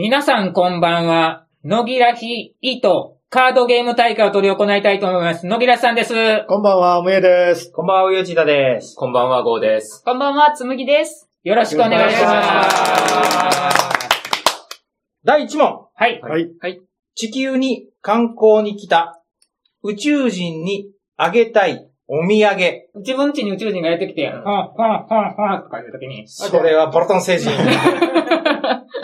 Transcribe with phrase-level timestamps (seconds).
[0.00, 1.48] 皆さんこんばんは。
[1.64, 5.44] 野木らひ糸カードゲーム大会を取り行いたいと思います。
[5.44, 6.14] 野木らさんです。
[6.46, 7.72] こんばんは、むえです。
[7.72, 8.94] こんばんは、うよちだです。
[8.94, 10.04] こんばんは、ゴーです。
[10.04, 11.28] こんばんは、つむぎです。
[11.42, 12.78] よろしくお願いします。
[15.24, 15.86] 第1問。
[15.92, 16.20] はい。
[16.22, 16.38] は
[16.68, 16.80] い。
[17.16, 19.20] 地球に観光に来た
[19.82, 22.88] 宇宙人にあげたいお土産。
[22.94, 27.50] 自分家に宇宙人がやってきて、ほん、ほん、ほん、ほん、とか言うときに、それはプロトン星人。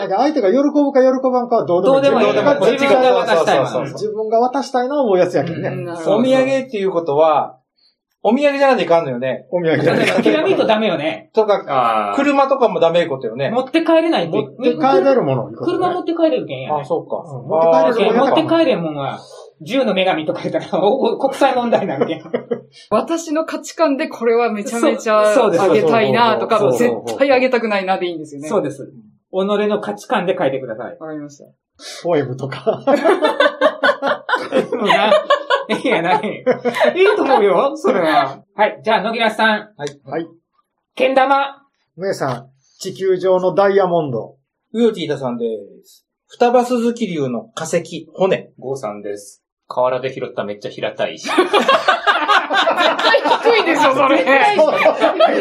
[0.07, 2.25] なんか相手が喜ぶか喜ばんかはどうでもいい。
[2.25, 3.87] どうでもいい自分が渡したいそうそうわ。
[3.87, 5.69] 自分が渡したいのを思うやつやけんね。
[5.69, 7.59] なるお土産っていうことは、
[8.27, 9.45] お土産じゃないといかんのよね。
[9.51, 11.29] お土産例えばピラミッドダメよね。
[11.33, 12.15] とか、ああ。
[12.15, 13.51] 車とかもダメいうことよね。
[13.51, 14.29] 持って帰れない。
[14.29, 16.81] 持って帰れるもの車持って帰れるけんや、ね。
[16.81, 17.17] あ、そうか。
[17.17, 19.19] うん持って帰れる持って帰れんもんは、
[19.61, 22.23] 銃の女神とか言ったら、 おお国際問題なんけん。
[22.89, 28.45] 私の価値観でこれはめちゃめちゃあげたいなとか、絶対あげたくないなでいいんですよね。
[28.45, 28.91] でそうです。
[29.35, 30.95] 己の価値観で書いてください。
[30.97, 31.03] す。
[31.03, 31.45] わかりました。
[32.03, 32.83] ポエムとか。
[34.71, 35.11] もうな、
[35.69, 36.43] いいやない。
[36.95, 38.43] いいと思うよ、それは。
[38.55, 39.73] はい、じゃあ、野木らさん。
[39.75, 39.85] は
[40.19, 40.27] い。
[40.95, 41.61] けん玉。
[41.97, 44.37] むえさん、地球上のダイヤモンド。
[44.73, 45.45] うよちださんで
[45.83, 46.05] す。
[46.27, 48.51] 双葉鈴木流の化石、骨。
[48.57, 49.43] ゴーさんです。
[49.67, 51.29] 河原で拾っためっちゃ平たい石。
[51.29, 54.21] 絶対低いでしょ、それ。
[54.21, 54.23] い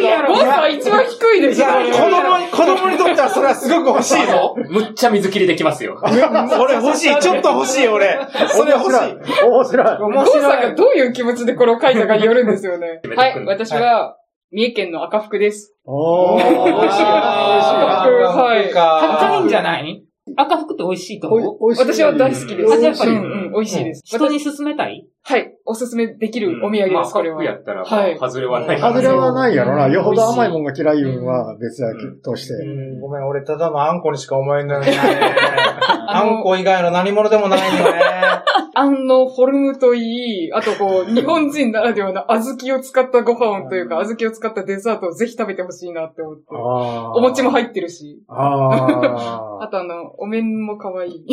[0.01, 2.39] いやろボスは一番低いでしょ、子供
[2.77, 4.55] 供にとってはそれはすごく欲しいぞ。
[4.69, 6.01] むっちゃ水切りできますよ。
[6.03, 7.19] 俺欲しい。
[7.21, 8.19] ちょっと欲しい、俺。
[8.49, 9.45] それ欲しい。
[9.45, 9.99] 面白い。
[9.99, 14.17] ゴーさんがどういう気持ちでこれを書いたかによるんですよね はい私は、
[14.53, 15.75] 三重県の赤福です。
[15.85, 20.05] おー、美味しい美味しいはい高いんじゃいない？
[20.37, 21.57] 赤服って美味しいと思う？
[21.61, 22.03] おい美味しい。
[22.03, 22.73] 私は大好きです。
[22.73, 24.03] あやっぱりうんうん、美味しいです。
[24.05, 25.07] 人に勧めたい？
[25.23, 27.43] はい、おすすめできるお土産です、これは。
[27.45, 28.81] やったら、はい外れはない。
[28.81, 29.87] 外れはないやろな。
[29.87, 31.89] うんよほど甘いもんが嫌い言うんは別だ
[32.23, 32.55] として。
[32.55, 34.97] うんごめん、俺ただのあんこにしか思えないね。
[36.09, 38.01] あんこ以外の何物でもないのね。
[38.77, 46.45] あんのフォルムといい、あとこう、日本人ならではの小豆を使ったご飯というか、小豆を使ったデザートをぜひ食べてほしいなって思って。
[46.51, 48.21] あお餅も入っってるし。
[48.29, 51.25] ああ とあの、お面も可愛い。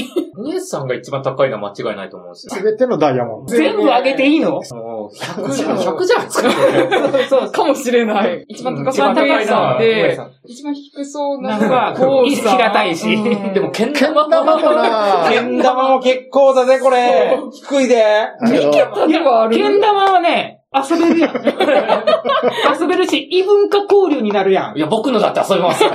[0.42, 2.56] ミエスさんが一番高いのは間違いないと思うんですあ。
[2.56, 2.62] よ。
[2.62, 3.54] すべてのダイヤモンド。
[3.54, 4.62] 全部あげていいの？
[4.72, 7.52] もう、100じゃん、100じゃんそう。
[7.52, 8.46] かもしれない。
[8.48, 17.38] 一番高そうな高いのはで、一番低そうなのは、なんかゴーさん平たいしうんでも、けん玉玉もなけん玉も結構だぜ、これ。
[17.52, 18.04] 低いで。
[18.42, 19.56] 三桁ではある。
[19.56, 21.34] けん玉はね、遊べるやん。
[22.80, 24.80] 遊べるし、異文化交流になるやんい。
[24.80, 25.92] や、僕のだって遊べますよ。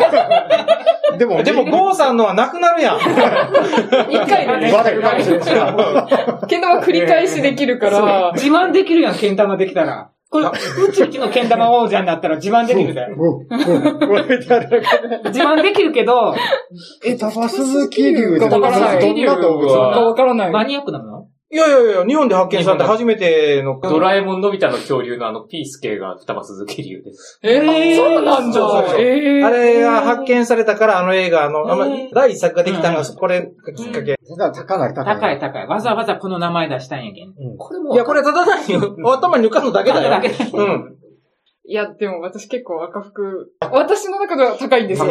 [1.17, 2.99] でも、でも、ゴーさんのはなくなるやん。
[2.99, 4.73] 一回でね。
[4.73, 6.07] バレるかもしれな。
[6.47, 10.11] けん玉繰り返しできるから、自慢できるやん、けん玉できたら。
[10.29, 13.17] これ、うちうちのけん玉王者になったら自慢できるだけで
[15.27, 16.35] 自慢できるけど、
[17.05, 20.51] え、タバ鈴木流わからないどんな動物そんなわからない。
[20.51, 21.29] マニアックなの？
[21.57, 23.81] いやいやいや、日本で発見されて初めての。
[23.81, 27.41] ドラえもんのび太の恐竜のあの、ピースケが双葉鈴木流です。
[27.43, 29.01] えー、そうなんそうそう。
[29.01, 34.13] えーあれが発見されたから、あの映画、あの、あんまね第一作ができたのが、これがきっかけ。
[34.13, 35.15] だから高ない高い。
[35.15, 35.67] 高い高い。
[35.67, 37.29] わざわざこの名前出したんやけん。
[37.29, 38.75] うんこれもいや、これただ単に
[39.07, 40.11] 頭に抜かんのだけだよ。
[40.11, 40.97] だけうん。
[41.69, 45.11] いや、でも私結構赤服、私の中では高いんですよ。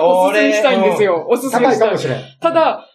[0.00, 1.26] おすすめしたいんですよ。
[1.28, 1.78] おすすめしたい。
[1.78, 2.18] 高いかもしれん。
[2.40, 2.86] ただ、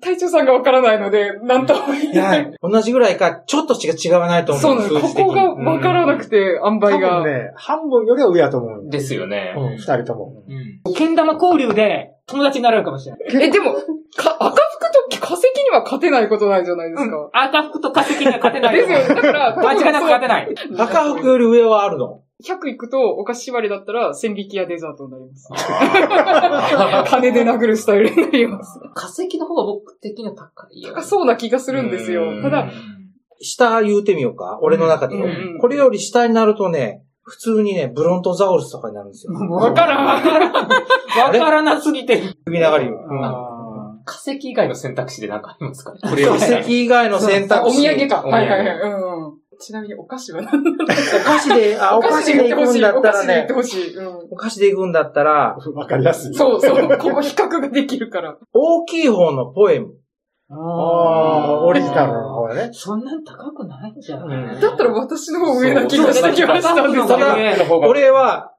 [0.00, 2.56] 隊長さんがわからないので、なんとも言えない。
[2.60, 4.62] 同じぐらいか、ちょっとしか違わないと思う。
[4.62, 5.00] そうなの。
[5.00, 7.22] ここがわからなくて、塩梅多が。
[7.22, 8.90] 分ね、半分よりは上やと思う。
[8.90, 9.54] ですよね。
[9.56, 10.42] うん、二人とも。
[10.84, 10.94] うん。
[10.94, 13.48] けん玉交流で友達になれるかもしれない。
[13.48, 17.30] え、でも、か、赤服と化石には勝てないことないじゃないですか。
[17.32, 18.76] 赤服と化石には勝てない。
[18.76, 19.14] ですよね。
[19.14, 20.54] だから、間違いなく勝てない。
[20.76, 22.22] 赤服より上はあるの。
[22.44, 25.48] 100いくと、お菓子縛りだったら、千匹やデザートになります。
[27.10, 28.78] 金で殴るスタイルになります。
[28.94, 30.92] 化石の方が僕的には高いよ。
[30.94, 32.40] 高そうな気がするんですよう。
[32.40, 32.68] んただ、、
[33.40, 34.58] 下言うてみようか。
[34.60, 35.26] 俺の中でよ
[35.60, 39.32] これより下になるとね、普通にね、ブロントザウルスとかになるんですよ。
[39.32, 40.06] わからん。
[40.06, 40.52] わからん。
[40.52, 40.60] わ
[41.32, 42.22] からなすぎて。
[42.44, 42.88] 首長り。
[43.22, 43.52] あ
[44.04, 45.98] 化石以外の選択肢で何かありますかね？
[46.08, 47.82] これ化石以外の選択お肢。
[47.88, 48.20] 土産か。
[48.20, 48.78] お土産はいはいはい。
[48.78, 49.34] うんうん。
[49.58, 50.76] ちなみにお菓子は何お
[51.24, 53.96] 菓子で、あ、お菓子で行くんだったらねお菓子で言って、ほしい。
[53.96, 56.34] うんお菓子で行くんだったら、ーわかりやすい。
[56.34, 56.88] そうそう。
[56.98, 58.36] ここ比較ができるから。
[58.52, 59.94] 大きい方のポエム。
[60.48, 62.70] ああ、オリジナルの方やね。
[62.72, 64.30] そんなん高くないじゃん。
[64.30, 67.56] うんだったら私の方上な気がしてきましたね。
[67.56, 68.52] ただ俺は、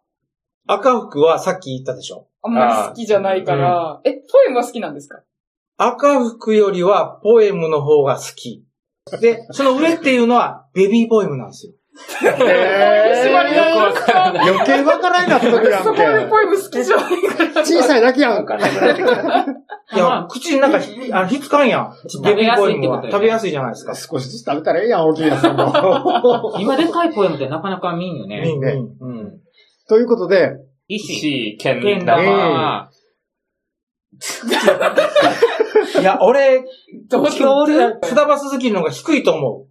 [0.68, 2.28] 赤服はさっき言ったでしょ。
[2.42, 4.02] あんまり好きじゃないから。
[4.04, 4.20] え、ポ
[4.50, 5.22] エムは好きなんですか？
[5.78, 8.66] 赤服よりはポエムの方が好き。
[9.22, 11.74] で、その上っていうのはベビーポエムなんですよ。
[12.24, 16.04] えー、なんですか余計わからんなってるやそんけ。
[16.04, 17.66] こまでポエム好きじゃないから。
[17.66, 18.46] 小さいだけやん。
[18.46, 21.94] いや、口の中ひ、あの、ひっつかんやん。
[22.08, 23.96] 食べやすいってことよね食べやすいじゃないですか。
[23.96, 26.54] 少しずつ食べたらええやん、大きいやつも。
[26.60, 28.44] 今でかいポエムってなかなか見んよね。
[28.46, 29.40] うんねうん。
[29.90, 30.52] ということで、
[30.88, 32.90] 石、石、剣剣玉。
[34.20, 36.64] 玉、いや、俺、
[37.10, 39.66] どう今日、双葉鈴木の方が低いと思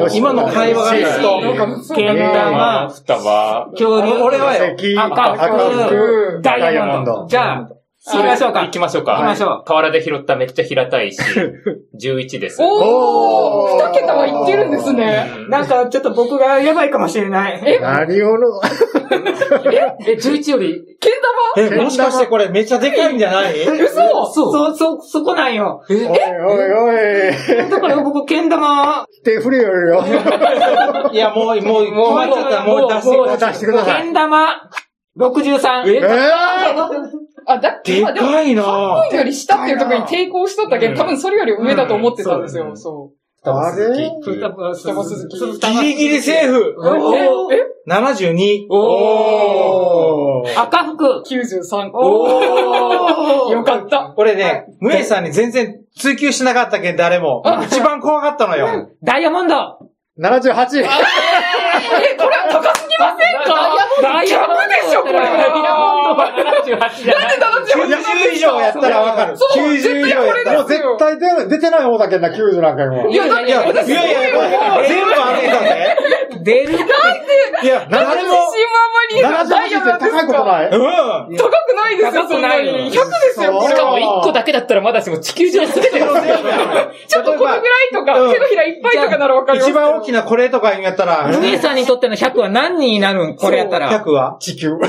[0.00, 0.18] よしおー。
[0.18, 3.68] 今の会話がいいと剣ね玉、双葉。
[3.70, 4.74] 恐竜、俺はよ。
[4.76, 5.36] 石、赤
[6.42, 7.04] ダイヤモン。
[7.04, 7.68] ドじゃあ、
[8.04, 8.62] 行きましょうか。
[8.64, 9.12] 行きましょうか。
[9.12, 11.22] 行きましょう河原で拾っためっちゃ平たい石。
[12.00, 12.58] 11です。
[12.62, 15.30] おー二桁はいってるんですね。
[15.36, 17.62] うんなんか、ちょっと僕がやばいかもしれない。
[17.64, 17.78] え？
[17.78, 18.60] 何をの、
[20.04, 21.12] え、11より、剣
[21.56, 21.60] う。
[21.60, 23.54] え、もしかしてこれめっちゃでかいんじゃない？
[23.64, 25.82] 玉嘘そう、そ、そこなんよ。
[25.88, 30.04] おいおいおい、だから僕、剣玉、手振れよよ。
[31.12, 34.02] いや、もう、もう、もう、待っちゃったらもう出してもう出してください。
[34.02, 34.46] 剣玉、
[35.18, 35.96] 63。
[35.98, 36.00] え？
[37.46, 42.68] あ、だって、でまあでも、かいな半分より下っていうところに抵抗しとったけど、多分それより上だと思ってたんですよ。
[42.68, 43.10] うんそ
[43.44, 43.86] あれ？
[43.96, 44.02] ギ
[45.82, 46.76] リギリセーフ
[47.52, 47.58] え
[47.90, 48.66] !72。
[48.70, 50.60] おー。
[50.62, 51.22] 赤服。
[51.26, 51.90] ?93。
[51.92, 54.12] おー よかった。
[54.14, 57.42] これね、ムエさんに全然追求しなかったけん、誰も。
[57.66, 58.90] 一番怖かったのよ。
[59.02, 59.54] ダイヤモンド
[60.20, 60.82] 78!
[60.82, 60.84] え、
[62.16, 63.72] これは高すぎませんか？
[64.02, 66.92] ダイヤモンド逆でしょこれダイヤモンドは78じゃない。
[67.72, 69.36] 90以上やったらわかる。
[69.36, 70.58] そう90以上やったら。
[70.58, 73.08] もう絶対出ない出てない方だけんな、90なんか今。
[73.08, 75.96] いや、だって、いや、いやいや、全部あるんだぜ。
[76.42, 76.72] 出る
[77.62, 80.66] いや、誰も、自信満々にダイヤ78って高いことない？
[80.70, 81.36] うん。
[81.36, 82.90] 高くないですよ、そんなに。
[82.90, 82.94] 100で
[83.34, 84.00] すよ、これしかもは。
[84.00, 87.62] 1個だけだったらまだしも地球上すべてのちょっとこのぐらい
[87.92, 93.90] とか、うん手のひらいっぱいとかならわかります一番大きなこれとかやったら、姉さんにとっての100は何人になるんこれやったら。
[94.02, 94.72] 100は地球。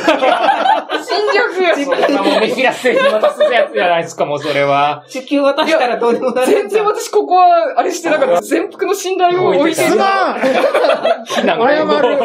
[1.53, 5.05] 侵略そんなもんメフィラスに渡すやつじゃないですか、もうそれは。
[5.09, 6.47] 地球渡したらどうでもなる。
[6.47, 8.41] 全然私ここは、あれしてなかった。
[8.41, 9.89] 全幅の信頼を置いてる。
[9.91, 10.39] すまん
[11.33, 12.17] 謝る。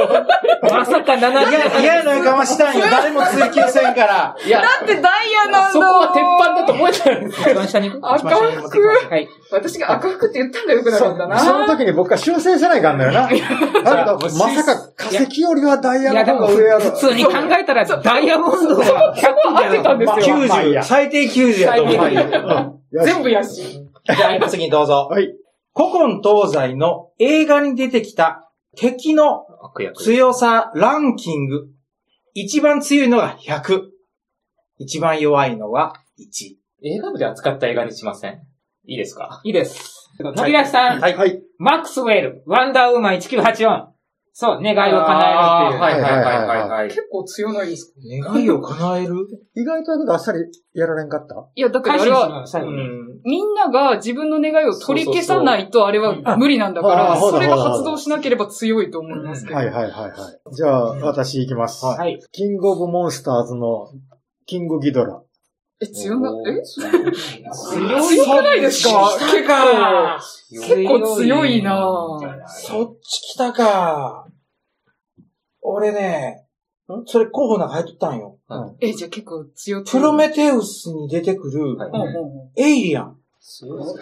[0.62, 1.80] まさか70。
[1.80, 2.84] 嫌な予感はしたんよ。
[2.90, 4.36] 誰も追求せんから。
[4.44, 8.88] いや、だってダイヤなんだそこは鉄板だと思えたんです一番下に赤服。
[9.10, 9.28] はい。
[9.50, 11.38] 私が赤服って言ったらよくなかったな。
[11.38, 13.22] その時に僕は修正せないかんのよな。
[13.22, 16.80] あんたまさか化石よりはダイヤいや、でも、の方が上やろ。
[16.80, 20.36] 普通に考えたら、ダイヤモンドは100合ってたんですよ。
[20.48, 23.04] まあいいや90、最低90やと思う。
[23.04, 23.62] 全部やし。
[23.62, 25.08] じゃあ、次にどうぞ。
[25.10, 25.34] はい。
[25.74, 29.44] 古今東西の映画に出てきた敵の。
[29.96, 31.68] 強さランキング。
[32.34, 33.82] 一番強いのが100。
[34.78, 36.56] 一番弱いのが1。
[36.84, 38.40] 映画部で扱った映画にしません
[38.86, 39.40] いいですか？
[39.44, 40.08] いいです。
[40.20, 41.16] 野木らさん、はい。
[41.16, 41.42] はい。
[41.58, 43.86] マックスウェル、ワンダーウーマン1984。
[44.40, 45.80] そう、願いを叶えるっていう。
[45.80, 46.88] はいはいはいはいはい。
[46.88, 47.92] 結構強ないですか
[48.32, 49.26] 願いを叶える？
[49.56, 50.38] 意外とだけどあっさり
[50.74, 51.34] やられんかった？
[51.56, 52.78] いや、だから改心あれは、します最後にん。
[53.24, 59.56] みんなが自分の願いを取り消さないとあれは無理なんだから、あそれが発動しなければ強いと思いますけど。
[59.56, 60.54] はいはいはいはい。
[60.54, 61.84] じゃあ、私行きます。
[61.84, 62.20] はいはい。
[62.30, 63.88] キングオブモンスターズの
[64.46, 65.20] キングギドラ。
[65.80, 66.62] え、強な、え？
[66.62, 69.10] 強強くないですか？
[69.32, 70.18] 結構、
[70.50, 72.48] 結構強いなぁ。
[72.48, 74.26] そっち来たか。
[75.60, 76.46] 俺ね、
[77.06, 78.38] それ候補の中入っとったんよ。
[78.80, 79.84] え、じゃあ結構強い。
[79.84, 83.18] プロメテウスに出てくる、はいほうほうほエイリアン。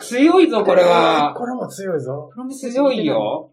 [0.00, 1.34] 強いぞ、これは。
[1.36, 2.30] これも強いぞ。
[2.36, 3.04] う強い。
[3.04, 3.52] よ。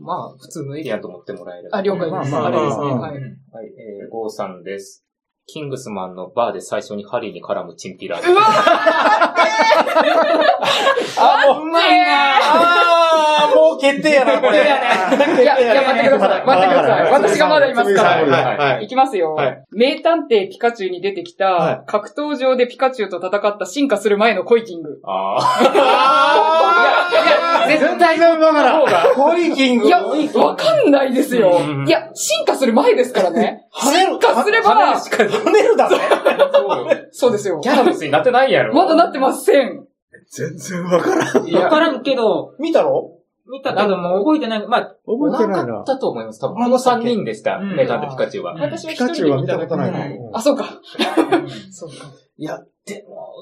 [0.00, 1.68] まあ、普通のエリアンと思ってもらえる。
[1.72, 2.10] あ、了解です。
[2.10, 2.84] まあまああれですね。
[2.84, 3.12] まあはい。
[3.12, 3.20] はい、
[4.02, 5.03] えー、ゴーさんです。
[5.46, 8.18] キングスマンのバーで最初にハリーに絡むチンピラ。
[8.18, 8.42] うわ
[11.18, 14.62] あ、もう、うまいなあー、もう決定やな、これ。
[14.62, 14.66] い
[15.44, 16.46] や、いや、待ってください。
[16.46, 17.12] 待ってください。
[17.12, 18.36] 私がまだいますかはい、ら。
[18.38, 18.84] はい、はい。
[18.86, 19.62] いきますよはい。
[19.70, 25.00] 名探偵ピカチュウに出てきはた、格闘場でピカチュウと戦った進化する前のコイキング。
[25.04, 28.04] ああいや、いや、全然
[28.40, 29.14] わからん。
[29.14, 29.86] コイキング。
[29.86, 31.88] いや、わかんないですようん。
[31.88, 33.66] いや、進化する前ですからね。
[33.74, 34.98] 進化すれば、
[35.34, 35.96] 跳ねるだね。
[36.00, 37.68] あ、そうですよギ。
[37.70, 38.74] ャラドスになってないやろ。
[38.74, 39.86] まだなってません。
[40.30, 41.52] 全然わからん。
[41.52, 44.66] わからんけど、見たろ見たけどもう覚えてない。
[44.66, 45.84] まあ、覚えてないななかっ。
[45.86, 46.40] たと思います。
[46.40, 47.56] 多分、この3人でした。
[47.56, 48.54] うんメタンとピカチュウは。
[48.54, 50.36] 私はピカチュウは見たことないうんの。
[50.36, 50.64] あ、そうか。
[51.70, 51.94] そうか。
[52.38, 53.32] いや、でも、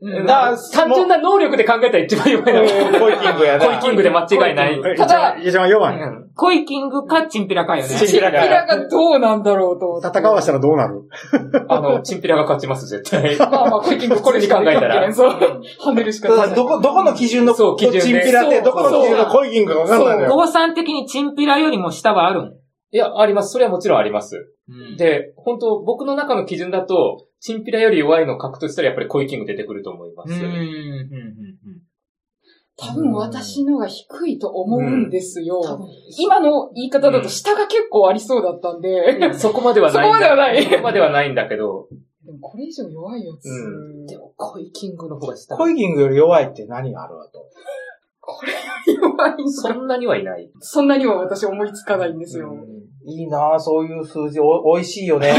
[0.00, 4.80] うんだ単純な能力で考えたら一番弱いのは、コイキングやコイキングで間違いない。
[4.92, 5.96] えただ一番弱い。
[5.96, 7.88] うんコイキングかチンピラかよね。
[7.88, 10.00] チンピラかピラがどうなんだろうと。
[10.08, 11.02] 戦わしたらどうなる？
[11.68, 13.36] あの、チンピラが勝ちます、絶対。
[13.50, 15.12] まあまあ、コイキングこれに考えたら。
[15.12, 15.30] そう。
[15.84, 16.54] 跳ねるしかない。
[16.54, 20.28] どこ、どこの基準のそう基準でチンピラって、どこの基準のコイキングかわかんないのよ。
[20.28, 22.52] 動産的にチンピラよりも下はあるん。
[22.92, 23.50] いや、あります。
[23.50, 24.36] それはもちろんあります。
[24.96, 30.32] で、で、本当僕の中の基準だと、チンピラより弱いのを格闘したらやっぱりコイキング出てくると思います。
[30.32, 30.68] うん、うん、うん。
[32.76, 35.60] 多分私のが低いと思うんですよ。
[36.16, 39.34] 今の言い方だと下が結構ありそうだったんで。
[39.34, 40.04] そこまではない。
[40.04, 41.88] そこまではないそこまではないんだけど、
[42.24, 43.48] でもこれ以上弱いやつ。
[43.48, 45.56] うんでもコイキングの方が下。
[45.56, 47.50] コイキングより弱いって何があるわと。
[48.86, 50.48] 弱いんだそんなにはいない。
[50.60, 52.54] そんなには私思いつかないんですよ。
[53.08, 55.32] いいなぁ、そういう数字、お、美味しいよね。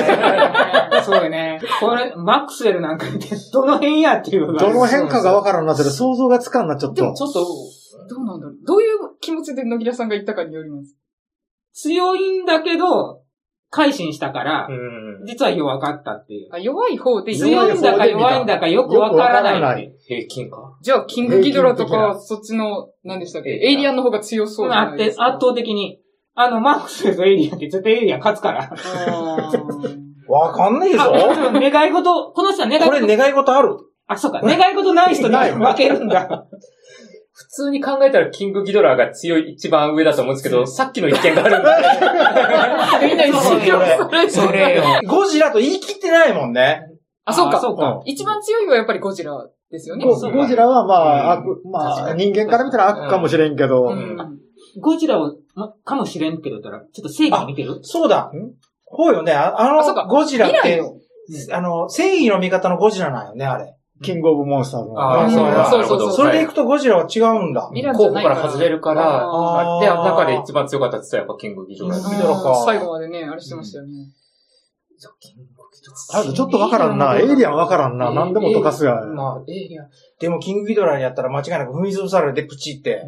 [1.06, 1.62] そうよね。
[1.80, 7.02] これ、マックスウェルなんか見て、どの辺やっていうのがどの変化がわからんなってる想像がつかんな、ちょっと。
[7.02, 7.46] でもちょっと、
[8.10, 8.56] どうなんだろう。
[8.66, 8.90] どういう
[9.22, 10.98] 気持ちで野木らさんが言ったかによります。
[11.74, 13.22] 強いんだけど、
[13.72, 15.26] 改心したから、うん。
[15.28, 16.50] 実は弱かったっていう。
[16.52, 19.94] あ弱い方で強いんだか弱いんだかよくわからない。
[20.08, 20.76] 平均か。
[20.82, 23.52] じゃあ、キングギドラとか、そっちの、何でしたっけ？
[23.52, 25.28] エイリアンの方が強そうじゃあって、ないですか。
[25.28, 26.00] 圧倒的に。
[26.42, 28.72] あの、マックスとエイリアンって絶対エイリアン勝つから。
[30.30, 31.02] わかんないぞ。
[31.04, 33.76] あ、願い事、この人は願いこれ事、願い事ある
[34.08, 36.46] あ、そうか、願い事ない人に 負けるんだ。
[37.34, 41.68] 普通に考えたらキングギドラーが強い一番上だと思うんですけど、さっきの一件があるんで。
[43.08, 44.84] みんな一そう緒それそれよ。
[45.08, 46.84] ゴジラと言い切ってないもんね。
[47.26, 47.60] あ、そうか。
[47.60, 48.02] そうか。
[48.06, 49.34] 一番強いのはやっぱりゴジラ
[49.70, 50.06] ですよね。
[50.06, 54.40] ゴジラはまあ、うん悪、まあ、人間から見たら悪かもしれんけど、うん
[54.80, 57.80] ゴジラを、まかもしれんけど言ったら、ちょっと正義見てる？
[57.82, 58.32] そうだ。
[58.86, 59.34] ほうよね。
[59.34, 60.82] ああの、ゴジラって
[61.52, 63.76] あの、正義の味方のゴジラなんよね、あれ。
[64.02, 64.98] キングオブモンスターズの。
[64.98, 67.70] あーそうだそうそうそうそれでいくとゴジラは違うんだ。
[67.74, 72.00] ミランじゃない候補から外れるから、あーで、中で一番強かったって言ったらやっぱキングギドラー。
[72.00, 73.92] キングギドラかうん最後までね、あれしてましたよね。
[75.20, 75.62] キングギド
[76.18, 77.18] ラーあちょっとわからんな。
[77.18, 78.14] エイリアンわからんな。
[78.14, 79.06] 何でも溶かすが。
[79.06, 79.90] まあ、エイリアン。
[80.20, 83.04] でも、キングギドラにやったら間違いなく踏み潰されてプチって。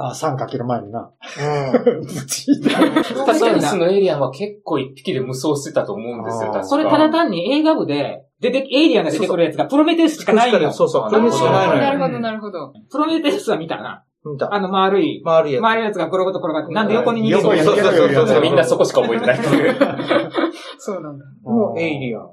[0.00, 1.10] あ、3かける前にな。
[1.10, 2.06] うん。
[2.06, 10.72] プチってスのエイリアンは結構一匹で無双してたと思うんですよ、それただ単に映画部で、出て、エイリアンが出てくるやつがプロメテウスしかないんよ。
[10.72, 11.04] そうそう。
[11.06, 11.80] あプロメしかないのよ。
[11.80, 12.72] なるほど、なるほど。
[12.88, 14.04] プロメテウスは見たな。
[14.24, 14.54] 見た。
[14.54, 15.62] あの丸い、回るやつ。
[15.62, 18.40] 丸いやつがゴロゴロ転がって、なんで横に逃げるそうそうそうそうそう。
[18.40, 19.74] みんなそこしか覚えてないっていう。
[20.78, 21.24] そうなんだ。
[21.42, 22.28] もうエイリアン。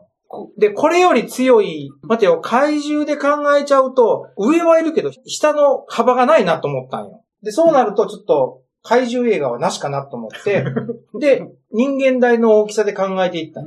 [0.59, 3.27] で、これより強い、待てよ、怪獣で考
[3.59, 7.21] えちゃうと、上はいるけど、下の幅がないなと思ったんよ。
[7.45, 10.65] で、そうなるとちょっと、怪獣映画はなしかなと思って、
[11.19, 13.61] で、人間大の大きさで考えていった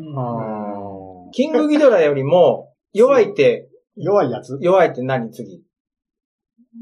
[1.32, 4.58] キングギドラよりも、弱いって、弱いやつ？
[4.60, 5.62] 弱いって何次？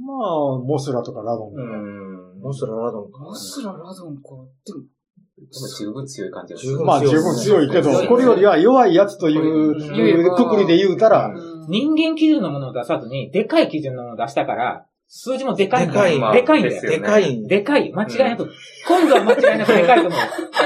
[0.06, 1.52] まあ、モスラとかラドン。
[1.54, 2.40] うん。
[2.40, 3.18] モンスララドンか。
[3.18, 4.22] モスララドンか。
[4.64, 6.72] でも、十分強い感じがする。
[6.72, 11.34] 十分まあ、十分強いけどこれよりは弱いやつといううんくくりで言うたら、
[11.68, 16.74] 人間基準のものを出さずに、でかい基準のものを出したから、数字もでかいんだよでかいまあでかいんだよ。
[16.74, 17.48] ですよねでかい。
[17.48, 17.92] でかい。
[17.92, 18.50] 間違いなく。
[18.86, 20.20] 今度は間違いなくでかいと思う。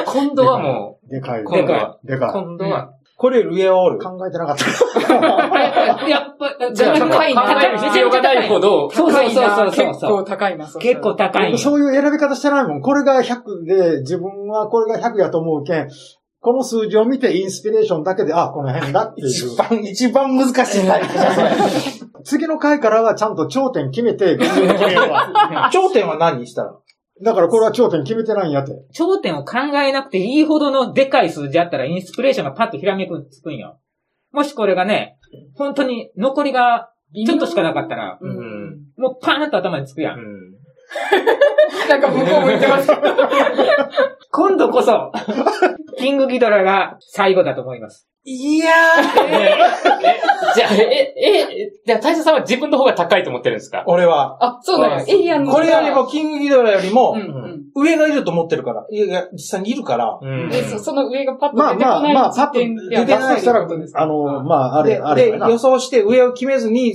[0.07, 1.43] 今度はもでかい。
[1.43, 2.33] う、今度は、でかい。
[2.33, 3.99] 今度は、これ上はおる。
[3.99, 6.09] 考えてなかった。
[6.09, 7.43] やっぱ、じゃあ、高いな。
[7.43, 10.67] 考える必要がないほど、そうそうそう結構高いな。
[10.81, 11.59] 結構高い。
[11.59, 12.81] そういう選び方してないもん。
[12.81, 15.89] これが100で、自分はこれが100やと思うけん、
[16.41, 19.29] この数字を見てインスピレーションだけで、あ、この辺だっていう。
[19.31, 21.51] 一番、一番難しいタイプだ、それ。
[22.25, 24.37] 次の回からはちゃんと頂点決めて、
[25.71, 26.75] 頂点は何にしたら？
[27.23, 28.73] だからこれは頂点決めてないんやって。
[28.95, 33.79] 頂点を考えなくていいほどのでかい数字あったらインスピレーションがパッとひらめくつくんよ。
[34.33, 35.19] もしこれがね、
[35.57, 36.91] 本当に残りが
[37.27, 38.77] ちょっとしかなかったら、ううんん。
[38.97, 40.15] もうパーンと頭につくや。
[40.15, 40.25] うんん。
[41.89, 43.01] なんか向こう向いてますけど。
[44.33, 45.13] 今度こそ、
[45.99, 48.07] キングギドラが最後だと思います。
[48.23, 48.67] いや
[49.31, 49.57] え、
[50.55, 53.79] じゃあ、え、え、じゃあ、大佐さんは自分の方が高いと思ってるんですか？
[53.79, 54.37] ー、俺は。
[54.45, 55.05] あ、そうだよ。
[55.09, 55.53] エイリアンの。
[55.53, 57.17] これよりも、キングギドラよりも。
[57.75, 58.87] 上がいると思ってるから。
[58.91, 60.19] いやいや、実際にいるから。
[60.21, 64.03] うんで、そその上がパッとまあ出てこないまあまあ、パッと出てないとしたら、ことですか？
[64.03, 65.39] あの、まあ、あれ、で、あれで。
[65.39, 66.93] 予想して上を決めずに、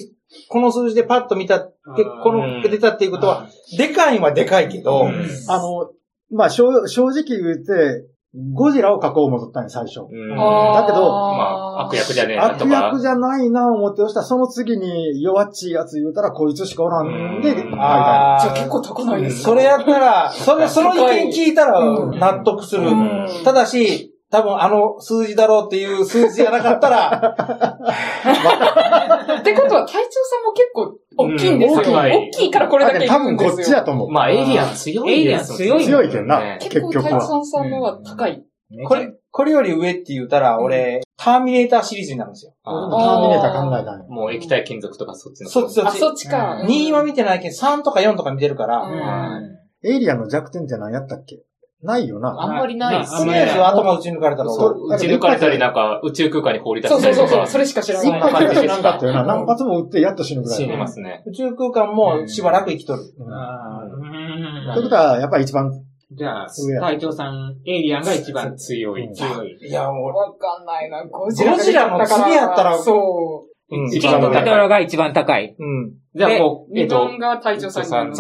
[0.50, 5.27] この数字でパッと見たって、この出たっていうことは、でかいはでかいけど、うん。
[5.48, 5.91] あの、
[6.32, 8.08] まあ、正正直言って、
[8.53, 10.00] ゴジラを書こう思ったんや、最初。
[10.00, 12.86] だけどまあ、悪役じゃねえなと悪か。
[12.88, 22.20] 役じゃないな思って、そしたらその次に弱っちいやつ言うたら、こいつしかおらんで、あーじゃあ結構高ないですかそれやったら、それ、その意見聞いたらうん。
[22.20, 22.89] 納得する。
[22.89, 23.27] うん。
[23.46, 27.36] ただし、多分あの数字だろうっていう数字じゃなかったら、
[29.39, 31.77] ってことは、隊長さんも結構大きいんですよ。
[31.77, 33.77] うん大きい大きいからこれだけ多分こ行くんですよ。
[33.77, 34.10] っちやと思う。
[34.12, 38.44] まあ、エイリアン強いですもんねエイリアン強い強いけんなね結構結局は隊長さんのは高い。
[38.88, 42.53] これ、これより上って言ったら、俺、ターミネーターシリーズになるんですよ。
[42.65, 45.48] 俺もあターミネーター考えたんよーもう液体金属とかそっちの。
[45.48, 46.00] あ、そっちそっち。
[46.00, 46.62] そっちか。
[46.62, 49.55] うん2は見てないけど、3とか4とか見てるから、うん
[49.88, 51.38] エイリアンの弱点って何やったっけ？
[51.86, 52.36] ないよな。
[52.38, 57.15] あんまりないっすとりあえず頭打ち抜かれたら打ち抜かれたりなんか宇宙空間に放り出したりとか。
[57.15, 58.22] そうそうそう、それしか知ら一ない。
[58.22, 59.24] 発しか知らんかったよな。
[59.24, 60.58] 何発も撃ってやっと死ぬぐらい。
[60.58, 61.24] 死にますね。
[61.27, 63.00] 宇宙空間もしばらく生きとる。
[63.00, 65.72] ということは、やっぱり一番、
[66.12, 66.48] じゃあ
[66.82, 69.12] 隊長さん、エイリアンが一番強い。
[69.13, 69.58] 強い。
[69.68, 71.04] いや、もわかんないな。
[71.06, 73.75] ゴジラがゴジラの次やったらそう。
[73.75, 75.56] う、うん、一番高いラが一番高い。
[75.58, 75.94] うん。
[76.13, 78.18] じゃあもう、えっ2と、番が隊長さんで、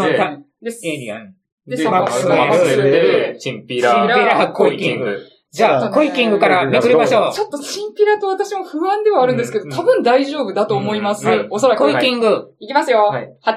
[0.83, 1.35] エイリアン。
[1.67, 5.19] で、でサマックスマックスウェルで、チンピラ、チンピラコイキング。
[5.51, 7.33] じゃあ、コイキングからめくりましょう。
[7.33, 11.47] ちょっとチンピラと私も不安ではあるんですけど、うん多分大丈夫だと思いますはい。
[11.49, 11.79] おそらく。
[11.79, 12.53] コイキング。
[12.59, 13.29] いきますよはい。
[13.45, 13.55] 8。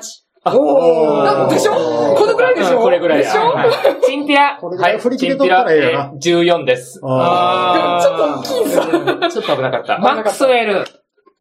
[0.56, 2.78] おなでしょこのくらいでしょ？
[2.80, 3.40] これぐらいでしょ？
[3.50, 3.70] はい
[4.06, 4.58] チンピラ。
[4.62, 6.12] はい、振り切チンピラ、れとったらええな。
[6.12, 7.00] ー14です。
[7.02, 8.82] あでもちょっと大きいぞ。
[9.28, 9.98] ちょっと危なかった。
[9.98, 10.86] マックスウェル。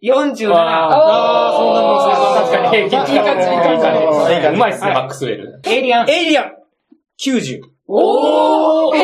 [0.04, 0.52] 47。
[0.52, 3.58] あーそんなもん確かに平均いい感じいい
[4.42, 5.62] 感じうまいっすね、はいマックスウェル。
[5.66, 6.10] エイリアン。
[6.10, 6.57] エイリアン
[7.20, 7.62] !90。
[7.88, 8.98] おー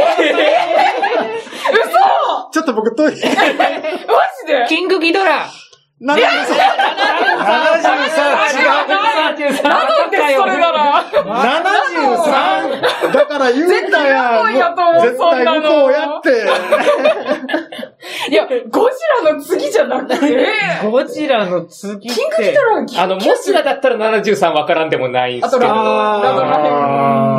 [2.51, 3.11] ちょっと僕遠い。
[3.11, 3.21] マジ
[4.47, 4.65] で？
[4.67, 5.47] キングギドラ。
[6.01, 6.05] 73!
[6.05, 6.09] 73!
[6.09, 6.13] 違
[8.65, 9.69] うなんでそれ？
[10.57, 13.13] なら !73!
[13.13, 13.81] だから言うんだよ。
[13.81, 16.29] 絶対向こうやと思う絶対向こうやって。
[18.29, 20.47] いや、ゴジラの次じゃなくて、
[20.91, 22.09] ゴジラの次って。
[22.09, 25.71] キングギドラはあの、モスラだったら73わからんでもないんですあとけど。
[25.73, 25.83] ラド
[26.19, 26.57] ン、ラドンら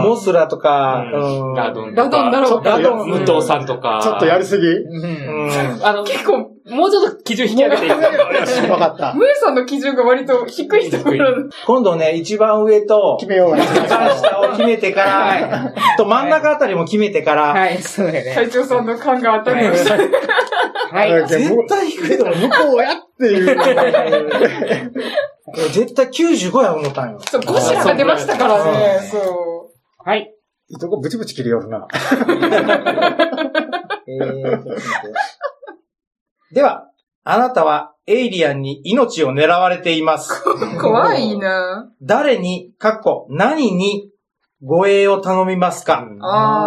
[0.04, 1.94] モスラとか、うんラドン。
[1.94, 3.10] ラドンだろう、ラドン。
[3.10, 4.00] 武藤さんとか。
[4.02, 5.80] ちょっとやりすぎうん。
[5.82, 6.38] あの、結構、
[6.70, 9.14] もうちょっと基準引き上げていいですかわかった。
[9.14, 11.50] ムエさんの基準が割と低いところ。
[11.66, 18.34] 今度ね、一番上と、決めようが一番下を決めてから、と真ん中あたりも決めてから、はい、そうだよね。
[18.34, 19.96] 隊長さんの勘が当たりました。
[19.96, 21.28] はい。
[21.28, 22.36] 絶対低いと思う。
[22.36, 23.58] 向こうやっていう。
[25.72, 27.20] 絶対95や思ったんよ。
[27.30, 29.53] そう、ゴジラが出ましたからね、そ
[30.04, 30.34] はい。
[30.68, 31.86] いとこブチブチ切りよるな。
[34.06, 36.90] えーちょっと待ってでは、
[37.24, 40.42] あなたはエイリアンに命を狙われています。
[40.46, 40.58] う。
[40.80, 44.10] 怖いな誰に、かっこ、何に
[44.62, 46.06] 護衛を頼みますか？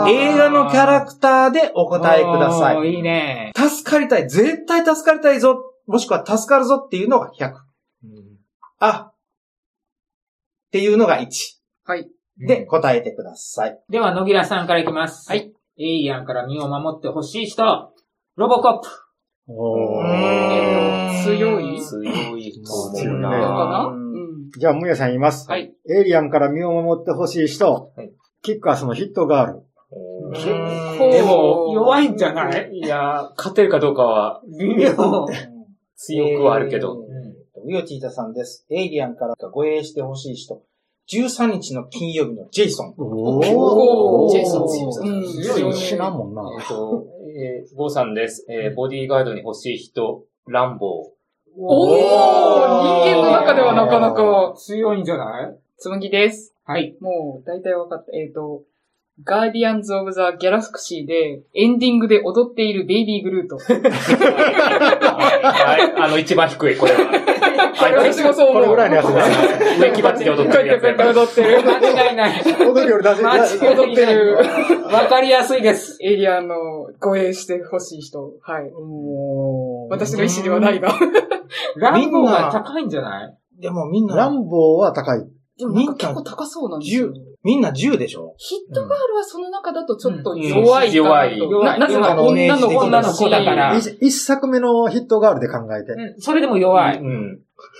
[0.09, 2.95] 映画のキャラクターでお答えください。
[2.95, 3.51] いいね。
[3.55, 4.27] 助かりたい。
[4.29, 5.63] 絶対助かりたいぞ。
[5.85, 7.53] もしくは助かるぞっていうのが100。
[8.79, 9.11] あ。
[9.11, 9.15] っ
[10.71, 11.27] ていうのが1。
[11.85, 12.09] はい。
[12.39, 13.79] で、答えてください。
[13.89, 15.29] では、野木良さんからいきます。
[15.29, 15.53] はい。
[15.79, 17.63] エイリアンから身を守ってほしい人。
[18.35, 18.87] ロボコップ。
[19.49, 21.81] おうーん強い？
[21.81, 22.03] 強
[22.37, 23.91] いと思な。
[24.57, 25.49] じゃあ、むやさん言います。
[25.49, 25.73] はい。
[25.89, 28.11] エイリアンから身を守ってほしい人はい。
[28.41, 29.63] キックアスのヒットガール。
[30.33, 30.45] 結
[30.97, 32.69] 構でも、弱いんじゃない？
[32.73, 34.91] いや、勝てるかどうかは微妙。
[35.95, 36.97] 強くはあるけど。
[37.65, 38.65] ウヨチータさんです。
[38.69, 40.61] エイリアンから護衛してほしい人。
[41.09, 42.93] 13日の金曜日のジェイソン。
[42.97, 45.09] お構ジェイソン強い。
[45.09, 45.43] うん。
[45.55, 45.73] 強い。
[45.73, 46.43] 死なんもんな。
[46.59, 48.45] えっと、えー、ゴーさんです。
[48.49, 49.77] えー、ボディーガードに欲しい。
[49.77, 51.17] 人、ランボー。
[51.59, 51.99] おー
[53.07, 54.53] 人間の中ではなかなか。
[54.57, 55.01] 強い。
[55.01, 55.57] んじゃない。
[55.77, 56.53] つむぎです。
[56.65, 56.97] はい。
[56.99, 58.11] もう、大体分かった。
[58.17, 58.63] えっ、と、
[59.23, 63.57] ガーディアンズ・オブ・ザ・ギャラクシーで、エンディングで踊っているベイビー・グルート。
[63.57, 63.63] は
[65.79, 66.99] い、あの、一番低い、これは。
[67.97, 68.63] 私もそう思う。
[68.65, 69.21] これぐらいのやつで
[69.75, 70.91] す植木鉢で踊ってるやつ踊
[71.25, 71.61] ってる。
[71.63, 72.31] 間違いない。
[72.67, 73.43] 踊りより出せ、間違い
[73.75, 74.37] 踊ってる。
[74.91, 75.97] わかりやすいです。
[76.01, 76.55] エイリアンの
[76.99, 78.33] 護衛してほしい人。
[78.41, 78.71] はい。
[79.89, 80.89] 私の意思ではないが。
[81.77, 83.33] ランボーが高いんじゃない？
[83.61, 85.25] でもみんな、ランボーは高い。
[85.57, 87.07] でもなんか結構高そうなんですよ。
[87.47, 88.35] みんな10でしょ？
[88.37, 90.41] ヒットガールはその中だとちょっとうん。
[90.41, 90.93] 弱い。
[90.93, 91.39] 弱い。
[91.39, 92.49] ななぜなら弱い。
[92.49, 93.81] 女の子女の子だから。
[93.81, 95.93] し一一作目のヒットガールで考えて。
[95.93, 96.99] うんそれでも弱い。
[96.99, 97.39] うん。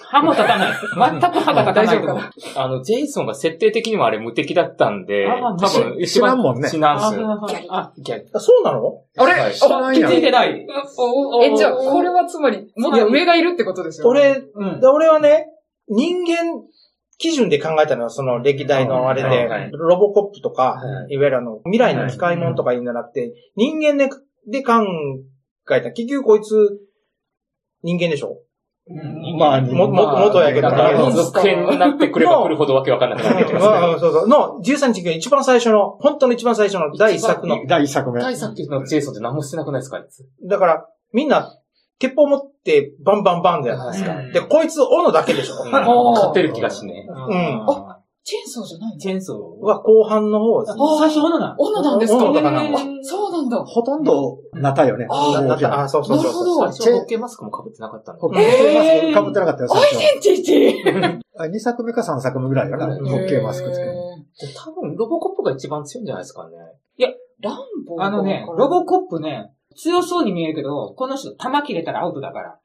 [0.10, 0.72] 歯も立たない。
[1.20, 2.24] 全く歯が立たないと思う。
[2.56, 6.70] あの、ジェイソンが設定的にもあれ無敵だったんで、あ多分一知ら番んもんね。
[6.70, 7.20] 死なんす。
[7.70, 9.02] あ、逆あそうなの？
[9.18, 9.34] あれ？
[9.34, 10.66] はい知らんやん気づいてない。
[11.44, 14.42] え、じゃあ、これはつまり、もっと上がいるってことですよね。
[14.56, 15.48] 俺、俺はね、
[15.90, 16.36] 人間
[17.18, 24.10] 基準で考えたのは、その歴代のあれで、ロボコップとか、はいわゆるあの、未来の機械物とか言うんじゃなくて、人間で、
[24.50, 24.84] で考
[25.72, 25.92] えた。
[25.92, 26.80] 結局こいつ、
[27.84, 28.38] 人間でしょ？
[29.38, 31.12] まあ、も、も、元やけどだから、ね。
[31.12, 33.60] 続編になってくれば来るほどわけわかんなくなってきま
[34.00, 34.28] そうそう。
[34.30, 37.66] の、13日が一番最初の、本当の一番最初の第一作の。
[37.68, 38.22] 第一作目。
[38.22, 41.58] 大作のジェイソンって何もしてなくないですかあいつだから、みんな、
[42.00, 44.16] 鉄砲持ってバンバンバンじゃないですか。
[44.16, 45.64] うんで、こいつ、斧だけでしょ。
[45.64, 48.98] うん勝てる気がしねんあチェーンソーじゃないの？
[49.00, 50.80] チェーンソーは後半の方ですね。
[51.00, 51.56] 最初のな。
[51.58, 52.26] 斧なんですか？
[52.26, 52.66] 斧だからあ、
[53.02, 53.58] そうなんだ。
[53.64, 55.08] ほとんど、なたよね。
[55.10, 56.60] ああ、そうそうそうそう。
[56.60, 59.88] なるほど最初はホッケーマスクも被ってなかったのホッえーケーマスクかぶってなかったよ、最アイ
[60.20, 60.24] 初。
[60.26, 61.20] デンティティ？
[61.40, 62.88] あ2作目か3作目ぐらいかな。
[62.88, 63.94] ホうんッケーマスクつける。
[63.94, 63.94] で
[64.56, 66.56] 多分、ロボコップが一番強いんじゃないですかね。
[67.40, 67.58] ラン
[67.88, 72.56] ボーあのね、ロボコップね、強そうに見えるけど、この人、弾切れたらアウトだから。